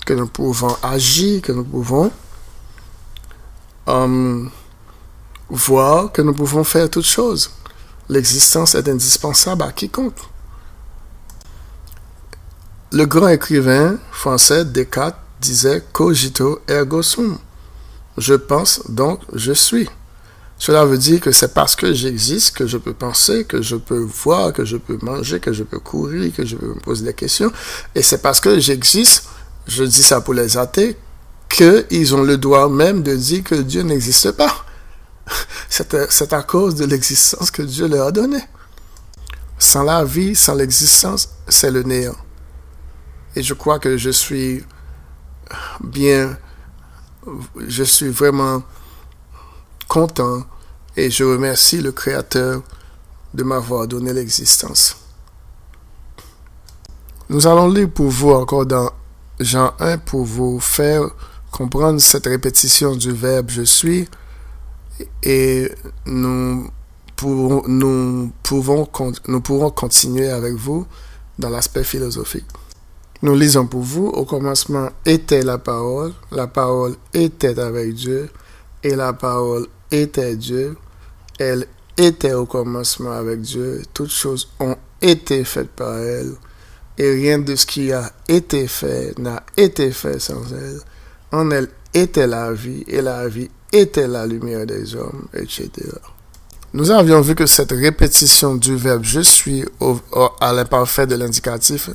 [0.05, 2.11] que nous pouvons agir, que nous pouvons
[3.87, 4.45] euh,
[5.53, 7.51] voir, que nous pouvons faire toutes choses.
[8.09, 10.17] L'existence est indispensable à quiconque.
[12.91, 17.37] Le grand écrivain français Descartes disait cogito ergo sum.
[18.17, 19.89] Je pense donc je suis.
[20.57, 23.99] Cela veut dire que c'est parce que j'existe que je peux penser, que je peux
[23.99, 27.13] voir, que je peux manger, que je peux courir, que je peux me poser des
[27.13, 27.51] questions.
[27.95, 29.25] Et c'est parce que j'existe,
[29.67, 30.95] je dis ça pour les athées,
[31.49, 34.65] qu'ils ont le droit même de dire que Dieu n'existe pas.
[35.69, 38.43] C'est à cause de l'existence que Dieu leur a donnée.
[39.57, 42.15] Sans la vie, sans l'existence, c'est le néant.
[43.35, 44.63] Et je crois que je suis
[45.81, 46.37] bien,
[47.67, 48.63] je suis vraiment
[49.87, 50.43] content
[50.95, 52.61] et je remercie le Créateur
[53.33, 54.97] de m'avoir donné l'existence.
[57.29, 58.91] Nous allons lire pour vous encore dans
[59.39, 61.09] Jean 1 pour vous faire
[61.51, 64.07] comprendre cette répétition du verbe je suis
[65.21, 65.71] et
[66.05, 66.69] nous
[67.15, 68.87] pourrons, nous pouvons,
[69.27, 69.41] nous
[69.71, 70.85] continuer avec vous
[71.39, 72.45] dans l'aspect philosophique.
[73.21, 78.29] Nous lisons pour vous, au commencement était la parole, la parole était avec Dieu,
[78.83, 80.75] et la parole était Dieu.
[81.39, 81.65] Elle
[81.95, 83.81] était au commencement avec Dieu.
[83.93, 86.33] Toutes choses ont été faites par elle,
[86.97, 90.81] et rien de ce qui a été fait n'a été fait sans elle.
[91.31, 95.69] En elle était la vie, et la vie était la lumière des hommes, etc.
[96.73, 99.65] Nous avions vu que cette répétition du verbe je suis
[100.39, 101.89] à l'imparfait de l'indicatif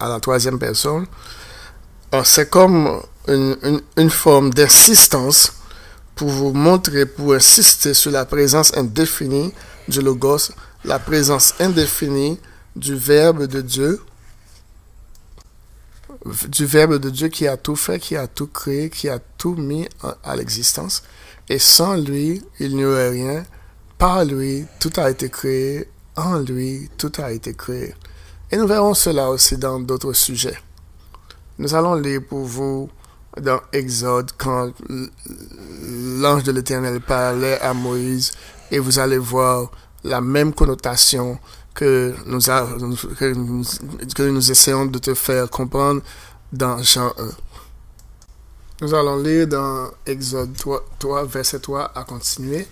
[0.00, 1.06] à la troisième personne,
[2.14, 5.52] euh, c'est comme une, une, forme d'insistance
[6.14, 9.52] pour vous montrer, pour insister sur la présence indéfinie
[9.88, 10.50] du Logos,
[10.84, 12.38] la présence indéfinie
[12.76, 14.00] du Verbe de Dieu,
[16.48, 19.54] du Verbe de Dieu qui a tout fait, qui a tout créé, qui a tout
[19.54, 19.88] mis
[20.22, 21.02] à l'existence.
[21.48, 23.44] Et sans lui, il n'y aurait rien.
[23.98, 25.88] Par lui, tout a été créé.
[26.16, 27.94] En lui, tout a été créé.
[28.50, 30.56] Et nous verrons cela aussi dans d'autres sujets.
[31.58, 32.88] Nous allons lire pour vous
[33.40, 38.32] dans Exode quand l'ange de l'Éternel parlait à Moïse
[38.70, 39.70] et vous allez voir
[40.04, 41.38] la même connotation
[41.74, 46.02] que nous, que nous, essayons de te faire comprendre
[46.52, 47.28] dans Jean 1.
[48.82, 52.66] Nous allons lire dans Exode 3, 3 verset 3 à continuer.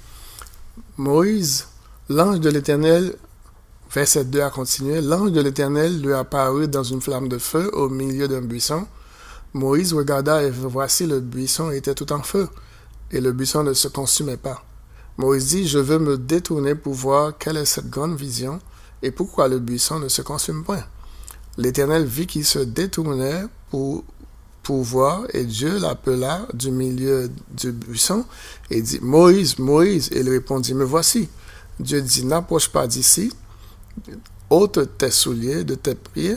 [0.97, 1.67] Moïse,
[2.09, 3.15] l'ange de l'Éternel
[3.95, 5.03] Verset 2 a continué.
[5.03, 8.87] L'ange de l'Éternel lui apparut dans une flamme de feu au milieu d'un buisson.
[9.53, 12.49] Moïse regarda et voici le buisson était tout en feu,
[13.11, 14.65] et le buisson ne se consumait pas.
[15.19, 18.61] Moïse dit, je veux me détourner pour voir quelle est cette grande vision,
[19.03, 20.85] et pourquoi le buisson ne se consume point?
[21.59, 24.05] L'Éternel vit qu'il se détournait pour,
[24.67, 28.25] voir, et Dieu l'appela du milieu du buisson,
[28.71, 31.29] et dit, Moïse, Moïse, il répondit, me voici.
[31.81, 33.33] Dieu dit, n'approche pas d'ici,
[34.51, 36.37] ôte tes souliers de tes pieds,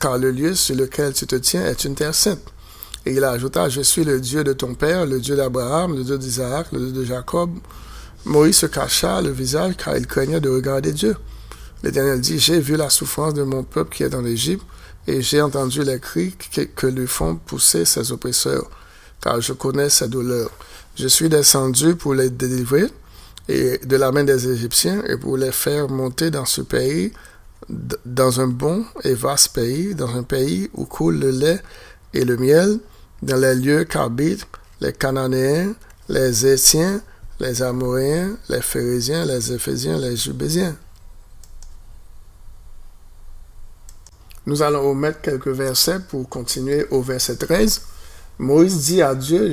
[0.00, 2.42] car le lieu sur lequel tu te tiens est une terre sainte.
[3.06, 6.18] Et il ajouta, je suis le Dieu de ton père, le Dieu d'Abraham, le Dieu
[6.18, 7.50] d'Isaac, le Dieu de Jacob.
[8.24, 11.16] Moïse se cacha le visage car il craignait de regarder Dieu.
[11.82, 14.64] L'Éternel dit, j'ai vu la souffrance de mon peuple qui est dans l'Égypte,
[15.06, 16.34] et j'ai entendu les cris
[16.76, 18.70] que, lui font pousser ses oppresseurs,
[19.20, 20.50] car je connais ses douleurs.
[20.94, 22.86] Je suis descendu pour les délivrer,
[23.48, 27.12] et de la main des Égyptiens et pour les faire monter dans ce pays,
[28.06, 31.60] dans un bon et vaste pays, dans un pays où coule le lait
[32.14, 32.78] et le miel,
[33.22, 34.46] dans les lieux qu'habitent
[34.80, 35.74] les Cananéens,
[36.08, 37.00] les Étiens,
[37.40, 40.76] les Amoréens, les Phérésiens, les Éphésiens, les Jubésiens.
[44.46, 47.82] Nous allons omettre quelques versets pour continuer au verset 13.
[48.38, 49.52] Moïse dit à Dieu,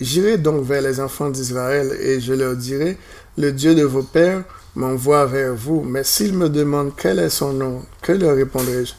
[0.00, 2.98] j'irai donc vers les enfants d'Israël et je leur dirai,
[3.38, 7.52] le Dieu de vos pères m'envoie vers vous, mais s'ils me demandent quel est son
[7.52, 8.92] nom, que leur répondrai-je?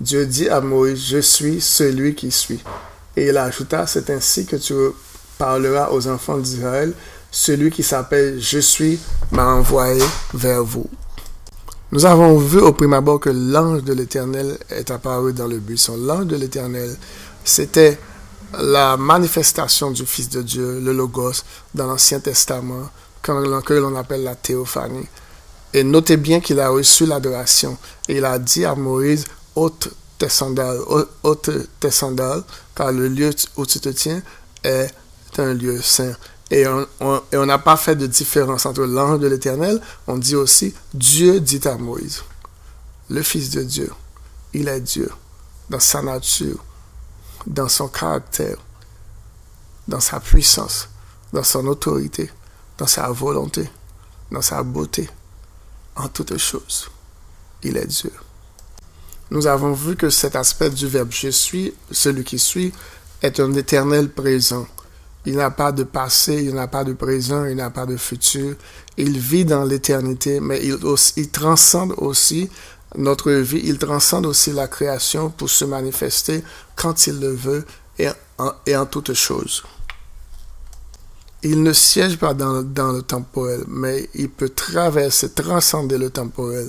[0.00, 2.62] Dieu dit à Moïse, je suis celui qui suis.
[3.16, 4.74] Et il ajouta, c'est ainsi que tu
[5.36, 6.92] parlera aux enfants d'Israël,
[7.30, 8.98] celui qui s'appelle Je suis
[9.32, 10.02] m'a envoyé
[10.32, 10.88] vers vous.
[11.92, 15.94] Nous avons vu au prime abord que l'ange de l'Éternel est apparu dans le buisson.
[15.98, 16.96] L'ange de l'Éternel,
[17.44, 17.98] c'était
[18.58, 21.42] la manifestation du Fils de Dieu, le Logos,
[21.74, 22.88] dans l'Ancien Testament,
[23.20, 25.06] que l'on appelle la théophanie.
[25.74, 27.76] Et notez bien qu'il a reçu l'adoration.
[28.08, 30.80] Il a dit à Moïse, ôte tes sandales,
[31.22, 32.42] ôte tes sandales,
[32.74, 34.22] car le lieu où tu te tiens
[34.64, 34.88] est
[35.36, 36.14] un lieu saint.
[36.54, 39.80] Et on n'a pas fait de différence entre l'ange de l'Éternel.
[40.06, 42.22] On dit aussi, Dieu dit à Moïse,
[43.08, 43.90] le Fils de Dieu,
[44.52, 45.10] il est Dieu
[45.70, 46.62] dans sa nature,
[47.46, 48.58] dans son caractère,
[49.88, 50.90] dans sa puissance,
[51.32, 52.30] dans son autorité,
[52.76, 53.70] dans sa volonté,
[54.30, 55.08] dans sa beauté,
[55.96, 56.90] en toutes choses.
[57.62, 58.12] Il est Dieu.
[59.30, 62.74] Nous avons vu que cet aspect du verbe je suis, celui qui suit,
[63.22, 64.66] est un éternel présent.
[65.24, 68.56] Il n'a pas de passé, il n'a pas de présent, il n'a pas de futur.
[68.96, 72.50] Il vit dans l'éternité, mais il, transcende aussi
[72.96, 76.42] notre vie, il transcende aussi la création pour se manifester
[76.74, 77.64] quand il le veut
[77.98, 78.08] et
[78.76, 79.62] en, toutes choses.
[81.44, 82.62] Il ne siège pas dans,
[82.92, 86.68] le temporel, mais il peut traverser, transcender le temporel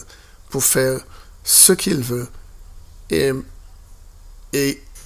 [0.50, 1.00] pour faire
[1.44, 2.28] ce qu'il veut.
[3.10, 3.34] Et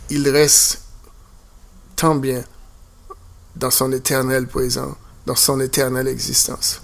[0.10, 0.82] il reste
[1.95, 2.43] tant bien
[3.60, 4.95] dans son éternel présent,
[5.26, 6.82] dans son éternelle existence.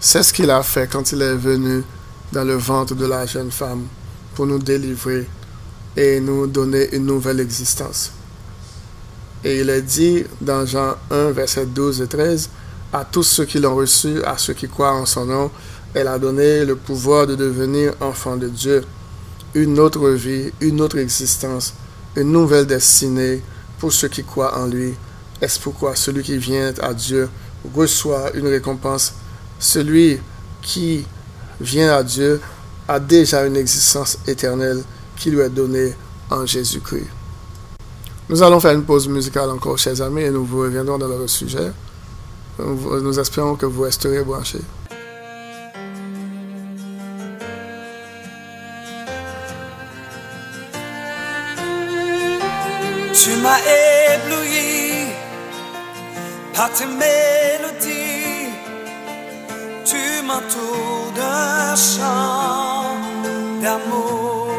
[0.00, 1.82] C'est ce qu'il a fait quand il est venu
[2.32, 3.86] dans le ventre de la jeune femme
[4.34, 5.28] pour nous délivrer
[5.96, 8.12] et nous donner une nouvelle existence.
[9.44, 12.50] Et il est dit dans Jean 1, verset 12 et 13,
[12.92, 15.50] à tous ceux qui l'ont reçu, à ceux qui croient en son nom,
[15.92, 18.84] elle a donné le pouvoir de devenir enfants de Dieu,
[19.54, 21.74] une autre vie, une autre existence,
[22.16, 23.42] une nouvelle destinée
[23.78, 24.94] pour ceux qui croient en lui.
[25.40, 27.28] Est-ce pourquoi celui qui vient à Dieu
[27.74, 29.14] reçoit une récompense?
[29.58, 30.20] Celui
[30.62, 31.04] qui
[31.60, 32.40] vient à Dieu
[32.88, 34.82] a déjà une existence éternelle
[35.16, 35.94] qui lui est donnée
[36.30, 37.08] en Jésus-Christ.
[38.28, 41.28] Nous allons faire une pause musicale encore, chers amis, et nous vous reviendrons dans le
[41.28, 41.72] sujet.
[42.58, 44.60] Nous espérons que vous resterez branchés.
[53.12, 54.03] Tu m'as ébloui
[56.54, 58.48] par tes mélodies,
[59.84, 62.96] tu m'entoures d'un chant
[63.62, 64.50] d'amour,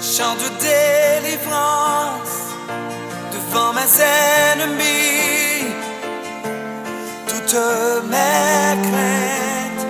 [0.00, 2.38] chant de délivrance
[3.34, 3.92] devant mes
[4.52, 5.74] ennemis,
[7.28, 7.62] toutes
[8.12, 9.86] mes craintes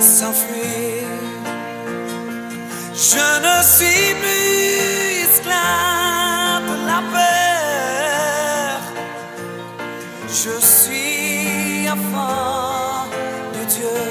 [0.00, 1.06] s'enfuient.
[2.94, 5.95] Je ne suis plus esclave
[10.28, 13.06] Je suis enfant
[13.54, 14.02] de Dieu.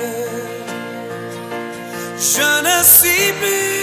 [2.17, 3.74] Je ne suis plus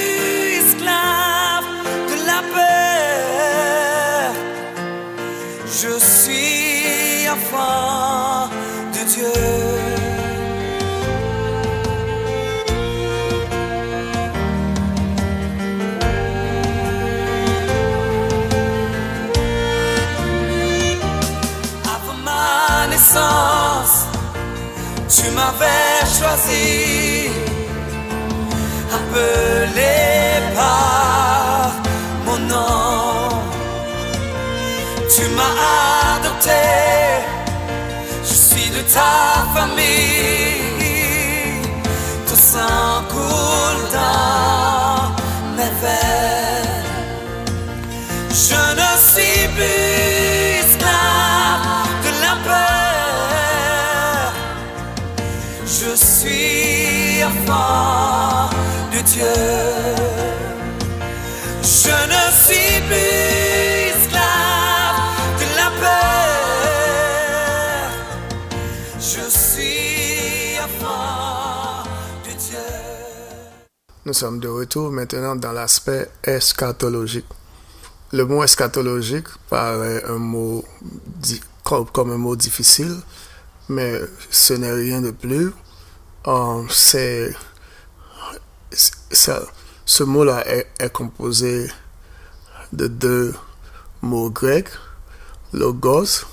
[25.08, 27.28] tu m'avais choisi,
[28.90, 29.96] appelé
[30.54, 31.72] par
[32.24, 33.28] mon nom.
[35.14, 35.56] Tu m'as
[36.16, 36.64] adopté,
[38.24, 39.12] je suis de ta
[39.54, 40.62] famille,
[42.26, 45.12] ton sang coule dans
[45.56, 46.82] mes veines.
[48.30, 49.91] Je ne suis plus
[56.22, 58.48] suis enfant
[58.92, 59.38] de Dieu.
[61.62, 66.70] Je ne suis plus esclave de la peur.
[68.98, 71.82] Je suis enfant
[72.24, 72.70] de Dieu.
[74.04, 77.26] Nous sommes de retour maintenant dans l'aspect eschatologique.
[78.12, 80.64] Le mot eschatologique paraît un mot
[81.92, 82.96] comme un mot difficile,
[83.68, 83.98] mais
[84.30, 85.52] ce n'est rien de plus.
[86.26, 87.34] Euh, c'est,
[88.70, 91.70] ce mot-là est, composé
[92.72, 93.34] de deux
[94.02, 94.70] mots grecs,
[95.52, 96.24] logos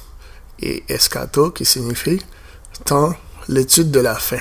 [0.59, 2.21] et eschato, qui signifie
[2.85, 3.13] tant
[3.47, 4.39] l'étude de la fin.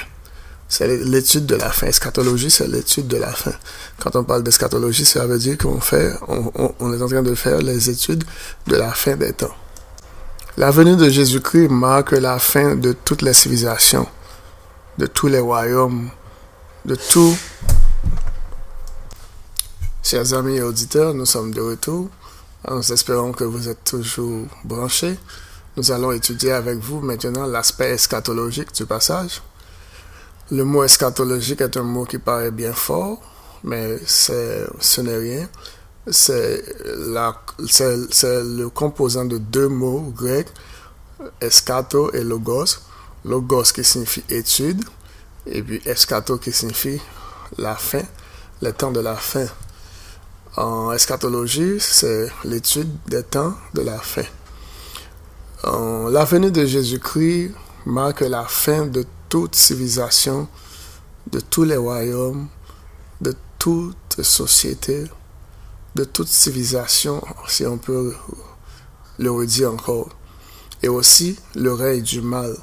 [0.69, 1.87] C'est l'étude de la fin.
[1.87, 3.55] Eschatologie, c'est l'étude de la fin.
[3.99, 7.59] Quand on parle d'eschatologie, ça veut dire qu'on fait, on est en train de faire
[7.59, 8.25] les études
[8.67, 9.55] de la fin des temps.
[10.59, 14.09] La venue de Jésus-Christ marque la fin de toutes les civilisations,
[14.99, 16.11] de tous les royaumes,
[16.85, 17.37] de tout.
[20.03, 22.09] Chers amis et auditeurs, nous sommes de retour.
[22.69, 25.17] Nous espérons que vous êtes toujours branchés.
[25.77, 29.41] Nous allons étudier avec vous maintenant l'aspect eschatologique du passage.
[30.51, 33.21] Le mot eschatologique est un mot qui paraît bien fort,
[33.63, 35.49] mais ce n'est rien.
[36.11, 40.49] C'est le composant de deux mots grecs,
[41.41, 42.81] eschato et logos.
[43.29, 44.83] Logos qui signifie étude,
[45.47, 47.01] et puis eschato qui signifie
[47.59, 48.03] la fin,
[48.63, 49.47] le temps de la fin.
[50.57, 54.25] En eschatologie, c'est l'étude des temps de la fin.
[55.63, 57.53] La venue de Jésus-Christ
[57.85, 60.49] marque la fin de toute civilisation,
[61.31, 62.49] de tous les royaumes,
[63.21, 65.05] de toute société,
[65.95, 68.15] de toute civilisation, si on peut
[69.19, 70.09] le redire encore,
[70.83, 72.57] et aussi le règne du mal.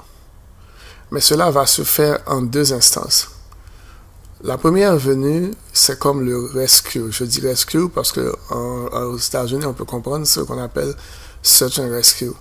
[1.15, 3.29] Mais cela va se faire en deux instances.
[4.43, 7.09] La première venue, c'est comme le rescue.
[7.09, 10.93] Je dis rescue parce que aux États-Unis, on peut comprendre ce qu'on appelle
[11.41, 12.33] search and rescue.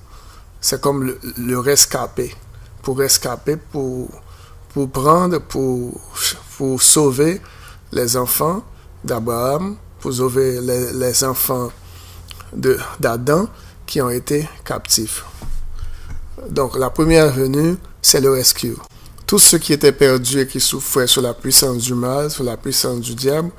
[0.61, 2.35] C'est comme le, rescapé.
[2.83, 4.09] Pour rescaper, pour,
[4.93, 6.01] prendre, pour,
[6.59, 7.41] pour sauver
[7.93, 8.65] les enfants
[9.05, 11.71] d'Abraham, pour sauver les, les enfants
[12.99, 13.47] d'Adam
[13.87, 15.25] qui ont été captifs.
[16.51, 18.77] Donc la première venue, c'est le rescue.
[19.27, 22.59] Tous ceux qui étaient perdus et qui souffraient sous la puissance du mal, sous la
[22.59, 23.51] puissance du diable,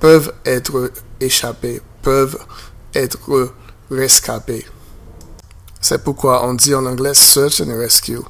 [0.00, 0.90] peuvent être
[1.20, 2.38] échappés, peuvent
[2.94, 3.52] être
[3.90, 4.64] rescapés.
[5.82, 8.22] C'est pourquoi on dit en anglais search and rescue.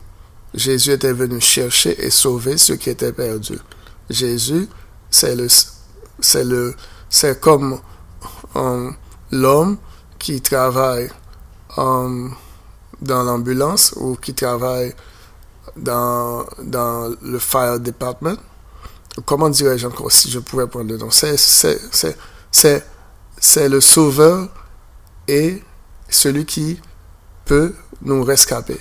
[0.53, 3.61] Jésus était venu chercher et sauver ceux qui étaient perdus.
[4.11, 4.69] Jésus,
[5.09, 5.47] c'est le,
[6.19, 6.75] c'est le,
[7.09, 7.79] c'est comme
[8.57, 8.97] um,
[9.31, 9.79] l'homme
[10.19, 11.11] qui travaille
[11.77, 12.35] um,
[13.01, 14.93] dans l'ambulance ou qui travaille
[15.77, 18.37] dans, dans le fire department.
[19.25, 21.11] Comment dirais-je encore si je pouvais prendre le nom?
[21.11, 21.79] C'est, c'est,
[22.51, 24.49] c'est, le sauveur
[25.27, 25.63] et
[26.09, 26.81] celui qui
[27.45, 28.79] peut nous rescaper.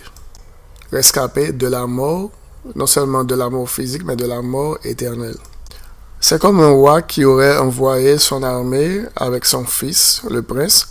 [0.91, 2.31] Rescaper de la mort,
[2.75, 5.37] non seulement de la mort physique, mais de la mort éternelle.
[6.19, 10.89] C'est comme un roi qui aurait envoyé son armée avec son fils, le prince,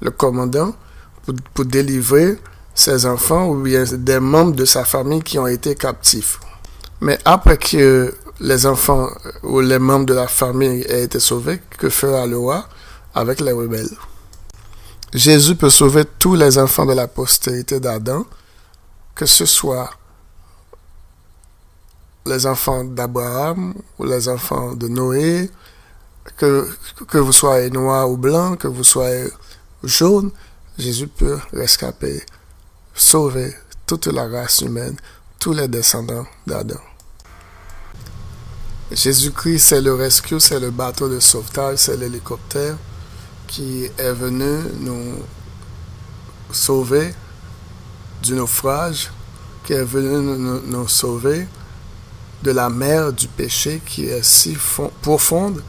[0.00, 0.74] le commandant,
[1.24, 2.38] pour, pour délivrer
[2.74, 6.40] ses enfants ou bien des membres de sa famille qui ont été captifs.
[7.00, 9.08] Mais après que les enfants
[9.42, 12.66] ou les membres de la famille aient été sauvés, que fera le roi
[13.14, 13.96] avec les rebelles?
[15.12, 18.24] Jésus peut sauver tous les enfants de la postérité d'Adam,
[19.14, 19.90] que ce soit
[22.26, 25.50] les enfants d'Abraham ou les enfants de Noé,
[26.36, 26.68] que,
[27.08, 29.28] que vous soyez noir ou blanc, que vous soyez
[29.82, 30.30] jaune,
[30.78, 32.22] Jésus peut rescaper
[33.00, 33.54] sauver
[33.86, 34.94] toute la race humaine,
[35.38, 36.78] tous les descendants d'Adam.
[38.92, 42.76] Jésus-Christ, c'est le rescue, c'est le bateau de sauvetage, c'est l'hélicoptère
[43.46, 45.14] qui est venu nous
[46.52, 47.14] sauver
[48.22, 49.10] du naufrage,
[49.64, 51.46] qui est venu nous, sauver
[52.42, 54.56] de la mer du péché qui est si
[55.00, 55.62] profonde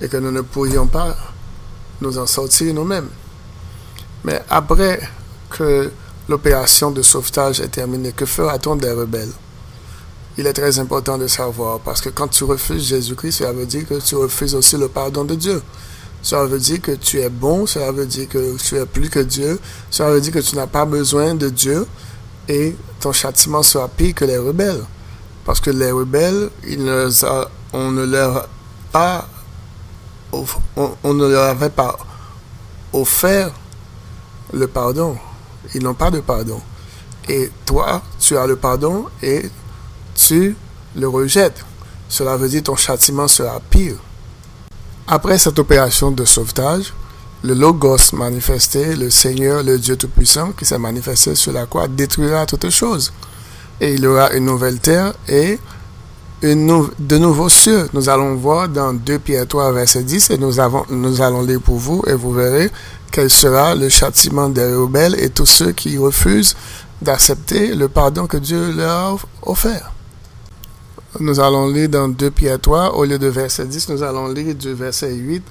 [0.00, 1.16] et que nous ne pourrions pas
[2.00, 3.08] nous en sortir nous-mêmes.
[4.24, 5.00] Mais après
[5.48, 5.92] que
[6.32, 9.32] l'opération de sauvetage est terminée, que fera-t-on des rebelles?
[10.38, 13.86] Il est très important de savoir parce que quand tu refuses Jésus-Christ, cela veut dire
[13.86, 15.62] que tu refuses aussi le pardon de Dieu.
[16.22, 19.18] Cela veut dire que tu es bon, cela veut dire que tu es plus que
[19.18, 19.60] Dieu,
[19.90, 21.86] cela veut dire que tu n'as pas besoin de Dieu
[22.48, 24.84] et ton châtiment sera pire que les rebelles.
[25.44, 26.48] Parce que les rebelles,
[27.74, 28.48] on ne leur
[28.90, 29.28] pas,
[30.32, 31.94] on ne leur avait pas
[32.94, 33.50] offert
[34.54, 35.18] le pardon
[35.74, 36.60] ils n'ont pas de pardon.
[37.28, 39.42] Et toi, tu as le pardon et
[40.14, 40.56] tu
[40.96, 41.64] le rejettes.
[42.08, 43.94] Cela veut dire ton châtiment sera pire.
[45.06, 46.92] Après cette opération de sauvetage,
[47.44, 52.46] le Logos manifesté, le Seigneur, le Dieu Tout-Puissant, qui s'est manifesté sur la croix, détruira
[52.46, 53.12] toutes choses.
[53.80, 55.58] Et il y aura une nouvelle terre et
[56.42, 57.88] une de nouveaux cieux.
[57.94, 61.60] Nous allons voir dans 2 Pierre 3, verset 10, et nous, avons, nous allons lire
[61.60, 62.70] pour vous, et vous verrez
[63.12, 66.56] quel sera le châtiment des rebelles et tous ceux qui refusent
[67.02, 69.92] d'accepter le pardon que Dieu leur a offert.
[71.20, 74.54] Nous allons lire dans 2 Pierre 3, au lieu de verset 10, nous allons lire
[74.54, 75.44] du verset 8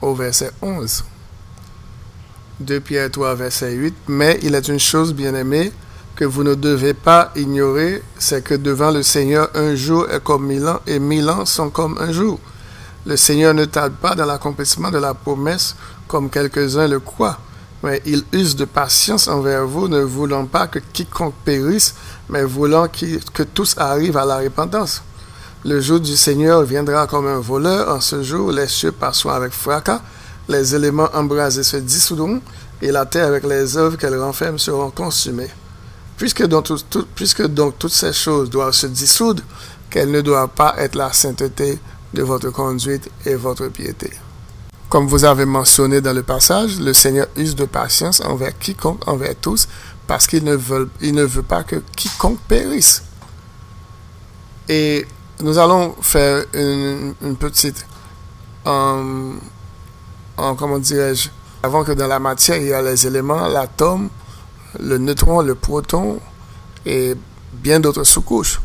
[0.00, 1.04] au verset 11.
[2.60, 3.94] 2 Pierre 3, verset 8.
[4.06, 5.72] Mais il est une chose, bien aimée,
[6.14, 10.46] que vous ne devez pas ignorer, c'est que devant le Seigneur, un jour est comme
[10.46, 12.38] mille ans et mille ans sont comme un jour.
[13.04, 15.74] Le Seigneur ne tarde pas dans l'accomplissement de la promesse
[16.08, 17.38] comme quelques-uns le croient,
[17.82, 21.94] mais il use de patience envers vous, ne voulant pas que quiconque périsse,
[22.28, 25.02] mais voulant que tous arrivent à la repentance.
[25.64, 27.88] Le jour du Seigneur viendra comme un voleur.
[27.94, 30.00] En ce jour, les cieux passeront avec fracas,
[30.48, 32.40] les éléments embrasés se dissoudront,
[32.80, 35.50] et la terre avec les œuvres qu'elle renferme seront consumées.
[36.16, 36.66] Puisque donc,
[37.78, 39.42] toutes ces choses doivent se dissoudre,
[39.88, 41.78] qu'elle ne doit pas être la sainteté
[42.12, 44.10] de votre conduite et votre piété.
[44.92, 49.34] Comme vous avez mentionné dans le passage, le Seigneur use de patience envers quiconque, envers
[49.34, 49.66] tous,
[50.06, 53.02] parce qu'il ne veut, il ne veut pas que quiconque périsse.
[54.68, 55.06] Et
[55.40, 57.86] nous allons faire une, petite,
[58.66, 59.36] en,
[60.36, 61.30] comment dirais-je,
[61.62, 64.10] avant que dans la matière, il y a les éléments, l'atome,
[64.78, 66.20] le neutron, le proton
[66.84, 67.14] et
[67.54, 68.60] bien d'autres sous-couches.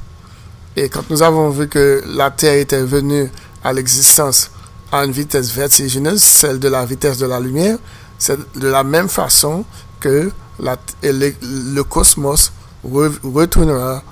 [0.76, 3.32] Et quand nous avons vu que la Terre était venue
[3.64, 4.52] à l'existence
[5.00, 7.78] à une vitesse vertigineuse, celle de la vitesse de la lumière,
[8.18, 9.66] c'est de la même façon
[10.00, 12.52] que le, cosmos
[12.84, 14.04] retournera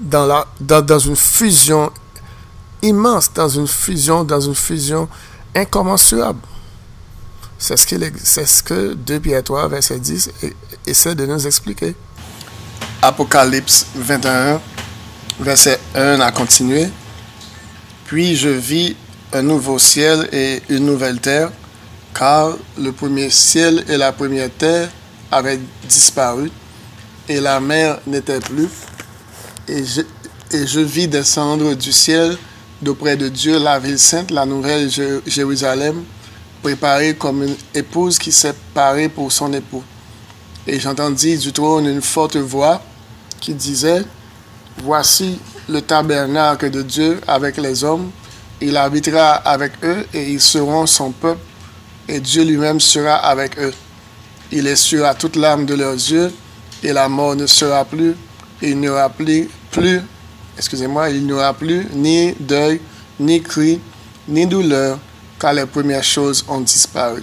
[0.00, 1.90] dans, la, dans, une fusion
[2.82, 5.08] immense, dans une fusion, dans une fusion
[5.54, 6.40] incommensurable.
[7.58, 7.86] C'est ce,
[8.22, 10.30] c'est ce que 2 Pierre 3, verset 10,
[10.86, 11.94] essaie de nous expliquer.
[13.00, 14.60] Apocalypse 21,
[15.40, 16.88] verset 1 a continué.
[18.06, 18.96] Puis je vis
[19.34, 21.50] un nouveau ciel et une nouvelle terre,
[22.14, 24.88] car le premier ciel et la première terre
[25.30, 25.58] avaient
[25.88, 26.50] disparu,
[27.28, 28.68] et la mer n'était plus.
[29.66, 32.36] Et je, vis descendre du ciel
[32.80, 34.88] d'auprès de Dieu la ville sainte, la nouvelle
[35.26, 36.04] Jérusalem,
[36.62, 39.82] préparée comme une épouse qui s'est parée pour son époux.
[40.66, 42.80] Et j'entendis du trône une forte voix
[43.40, 44.04] qui disait,
[44.82, 48.10] Voici le tabernacle de Dieu avec les hommes.
[48.60, 51.40] Il habitera avec eux et ils seront son peuple
[52.08, 53.74] et Dieu lui-même sera avec eux.
[54.52, 56.32] Il essuiera toute l'âme de leurs yeux
[56.82, 58.14] et la mort ne sera plus.
[58.62, 60.02] il n'y aura plus, plus
[60.56, 62.80] excusez-moi, il n'y aura plus ni deuil,
[63.18, 63.80] ni cri,
[64.28, 64.98] ni douleur,
[65.38, 67.22] car les premières choses ont disparu.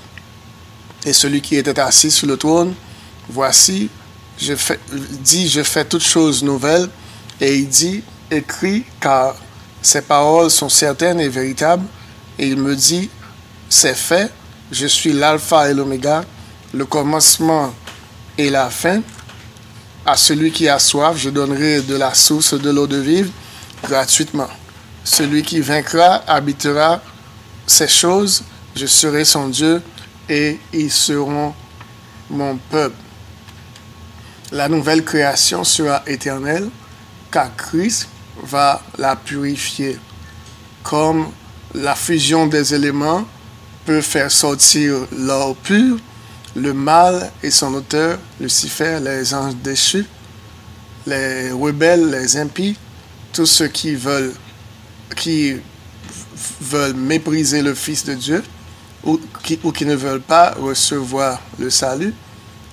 [1.05, 2.73] Et celui qui était assis sur le trône,
[3.29, 3.89] voici,
[4.39, 6.89] dit, je fais toutes choses nouvelles.
[7.39, 9.35] Et il dit, écrit, car
[9.81, 11.85] ces paroles sont certaines et véritables.
[12.37, 13.09] Et il me dit,
[13.69, 14.31] c'est fait,
[14.71, 16.23] je suis l'alpha et l'oméga,
[16.73, 17.73] le commencement
[18.37, 19.01] et la fin.
[20.05, 23.31] À celui qui a soif, je donnerai de la source de l'eau de vivre
[23.83, 24.49] gratuitement.
[25.03, 27.01] Celui qui vaincra habitera
[27.65, 28.43] ces choses,
[28.75, 29.81] je serai son Dieu
[30.29, 31.53] et ils seront
[32.29, 32.95] mon peuple.
[34.51, 36.69] La nouvelle création sera éternelle
[37.31, 38.09] car Christ
[38.41, 39.97] va la purifier.
[40.83, 41.27] Comme
[41.73, 43.25] la fusion des éléments
[43.85, 45.97] peut faire sortir l'or pur,
[46.55, 50.05] le mal et son auteur, Lucifer, les anges déchus,
[51.07, 52.77] les rebelles, les impies,
[53.31, 54.33] tous ceux qui veulent,
[55.15, 55.55] qui
[56.61, 58.43] veulent mépriser le Fils de Dieu
[59.03, 62.13] ou qui, ou qui ne veulent pas recevoir le salut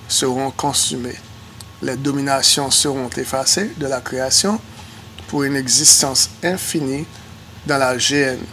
[0.07, 1.15] seront consumés.
[1.81, 4.59] Les dominations seront effacées de la création
[5.29, 7.05] pour une existence infinie
[7.65, 8.43] dans la géhenne.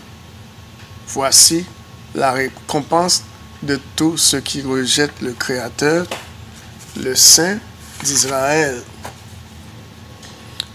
[1.09, 1.65] Voici
[2.15, 3.23] la récompense
[3.63, 6.07] de tous ceux qui rejettent le Créateur,
[7.01, 7.59] le Saint
[8.05, 8.83] d'Israël,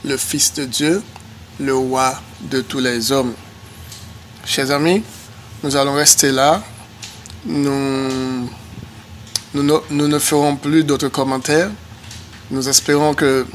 [0.03, 1.03] le Fils de Dieu,
[1.59, 3.33] le roi de tous les hommes.
[4.43, 5.03] Chers amis,
[5.63, 6.63] nous allons rester là.
[7.45, 8.49] Nous,
[9.53, 11.69] nous, ne, ferons plus d'autres commentaires.
[12.49, 13.45] Nous espérons que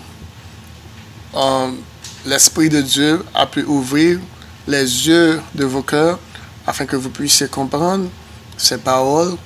[2.27, 4.19] l'Esprit de Dieu a pu ouvrir
[4.67, 6.19] les yeux de vos cœurs
[6.67, 8.09] afin que vous puissiez comprendre
[8.57, 9.37] ces paroles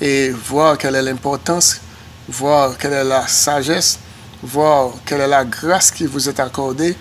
[0.00, 1.80] et voir quelle est l'importance,
[2.28, 4.00] voir quelle est la sagesse,
[4.42, 6.96] voir quelle est la grâce qui vous est accordée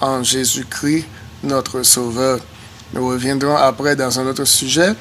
[0.00, 1.06] en Jésus-Christ,
[1.42, 2.38] notre Sauveur.
[2.92, 4.92] Nous reviendrons après dans un autre sujet.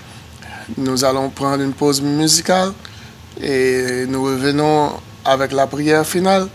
[0.77, 2.73] Nous allons prendre une pause musicale
[3.39, 6.47] et nous revenons avec la prière finale.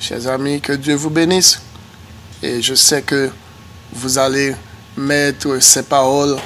[0.00, 1.60] Chers amis, que Dieu vous bénisse.
[2.46, 3.30] Et je sais que
[3.90, 4.54] vous allez
[4.98, 6.36] mettre ces paroles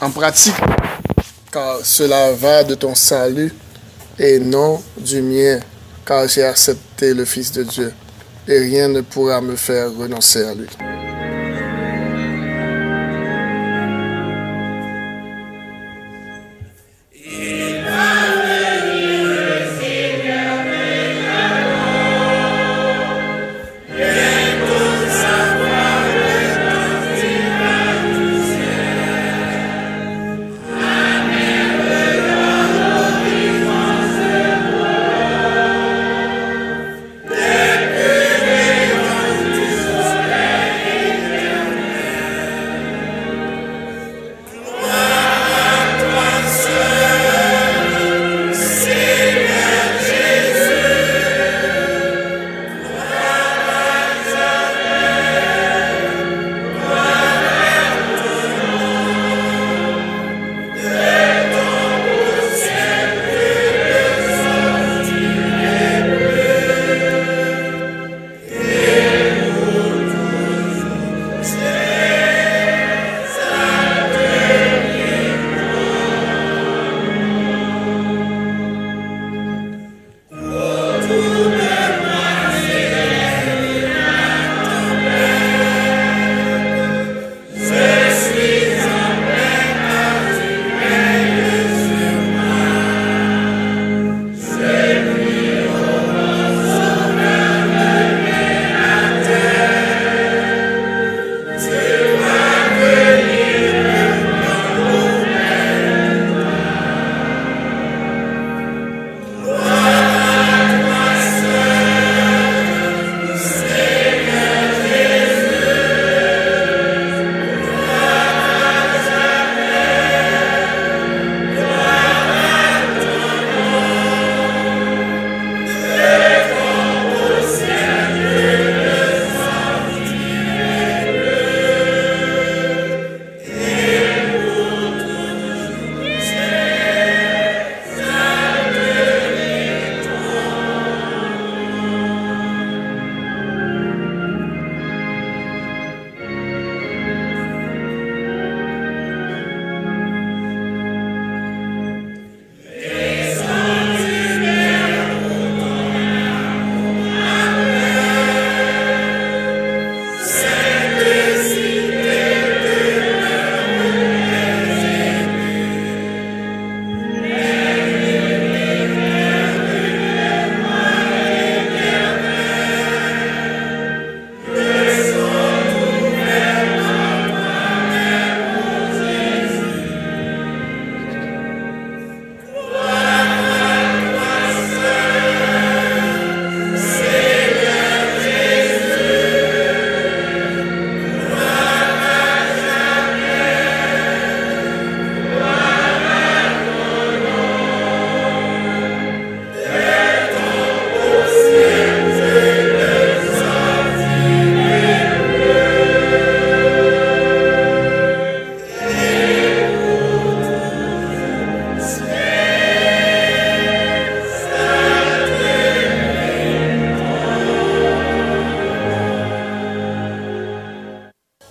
[0.00, 0.54] en pratique,
[1.50, 3.52] car cela va de ton salut
[4.20, 5.58] et non du mien,
[6.06, 7.92] car j'ai accepté le Fils de Dieu,
[8.46, 10.68] et rien ne pourra me faire renoncer à lui.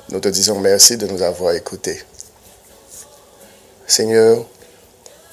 [0.09, 2.01] Disons merci de nous avoir écoutés.
[3.85, 4.45] Seigneur,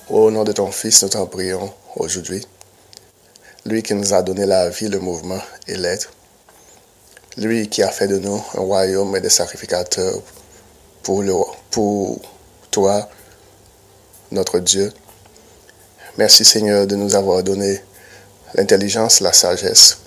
[0.09, 2.47] au nom de ton Fils, nous t'en prions aujourd'hui.
[3.65, 6.13] Lui qui nous a donné la vie, le mouvement et l'être.
[7.37, 10.21] Lui qui a fait de nous un royaume et des sacrificateurs
[11.03, 11.35] pour, le,
[11.71, 12.21] pour
[12.71, 13.09] toi,
[14.31, 14.93] notre Dieu.
[16.19, 17.81] Merci Seigneur de nous avoir donné
[18.55, 19.99] l'intelligence, la sagesse.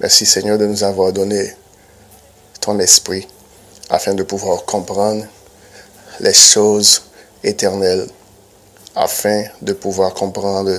[0.00, 1.54] Merci Seigneur de nous avoir donné
[2.60, 3.26] ton esprit
[3.88, 5.24] afin de pouvoir comprendre
[6.20, 7.02] les choses
[7.44, 8.06] éternelles,
[8.94, 10.72] afin de pouvoir comprendre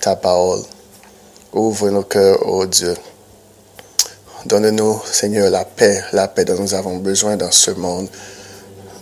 [0.00, 0.62] ta parole.
[1.52, 2.94] Ouvre nos cœurs, ô Dieu.
[4.46, 8.08] Donne-nous, Seigneur, la paix, la paix dont nous avons besoin dans ce monde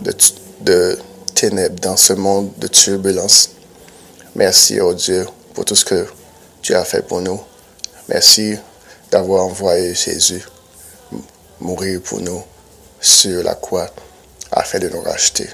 [0.00, 0.98] de,
[1.34, 3.50] ténèbres, dans ce monde de turbulence.
[4.34, 6.06] Merci, ô Dieu, pour tout ce que
[6.62, 7.40] tu as fait pour nous.
[8.08, 8.56] Merci
[9.10, 10.42] d'avoir envoyé Jésus
[11.60, 12.42] mourir pour nous
[13.06, 13.88] sur la croix
[14.50, 15.48] afin de nous racheter.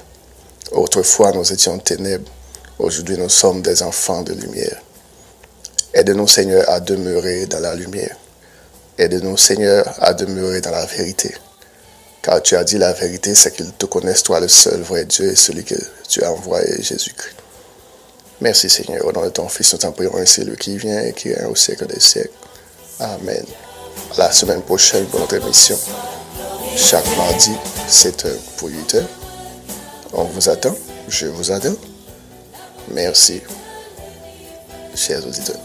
[0.71, 2.29] Autrefois, nous étions ténèbres.
[2.79, 4.81] Aujourd'hui, nous sommes des enfants de lumière.
[5.93, 8.17] Aide-nous, Seigneur, à demeurer dans la lumière.
[8.97, 11.35] Aide-nous, Seigneur, à demeurer dans la vérité.
[12.23, 15.31] Car tu as dit la vérité, c'est qu'ils te connaissent, toi le seul vrai Dieu
[15.31, 15.75] et celui que
[16.09, 17.35] tu as envoyé, Jésus-Christ.
[18.41, 19.05] Merci, Seigneur.
[19.05, 21.45] Au nom de ton Fils, nous t'en prions ainsi, lui qui vient et qui est
[21.45, 22.31] au siècle des siècles.
[22.99, 23.45] Amen.
[24.15, 25.77] À la semaine prochaine pour notre émission.
[26.75, 27.51] Chaque mardi,
[27.87, 29.03] 7h pour 8h.
[30.13, 30.75] On vous attend.
[31.07, 31.75] Je vous attends.
[32.89, 33.41] Merci,
[34.95, 35.59] chers auditeurs.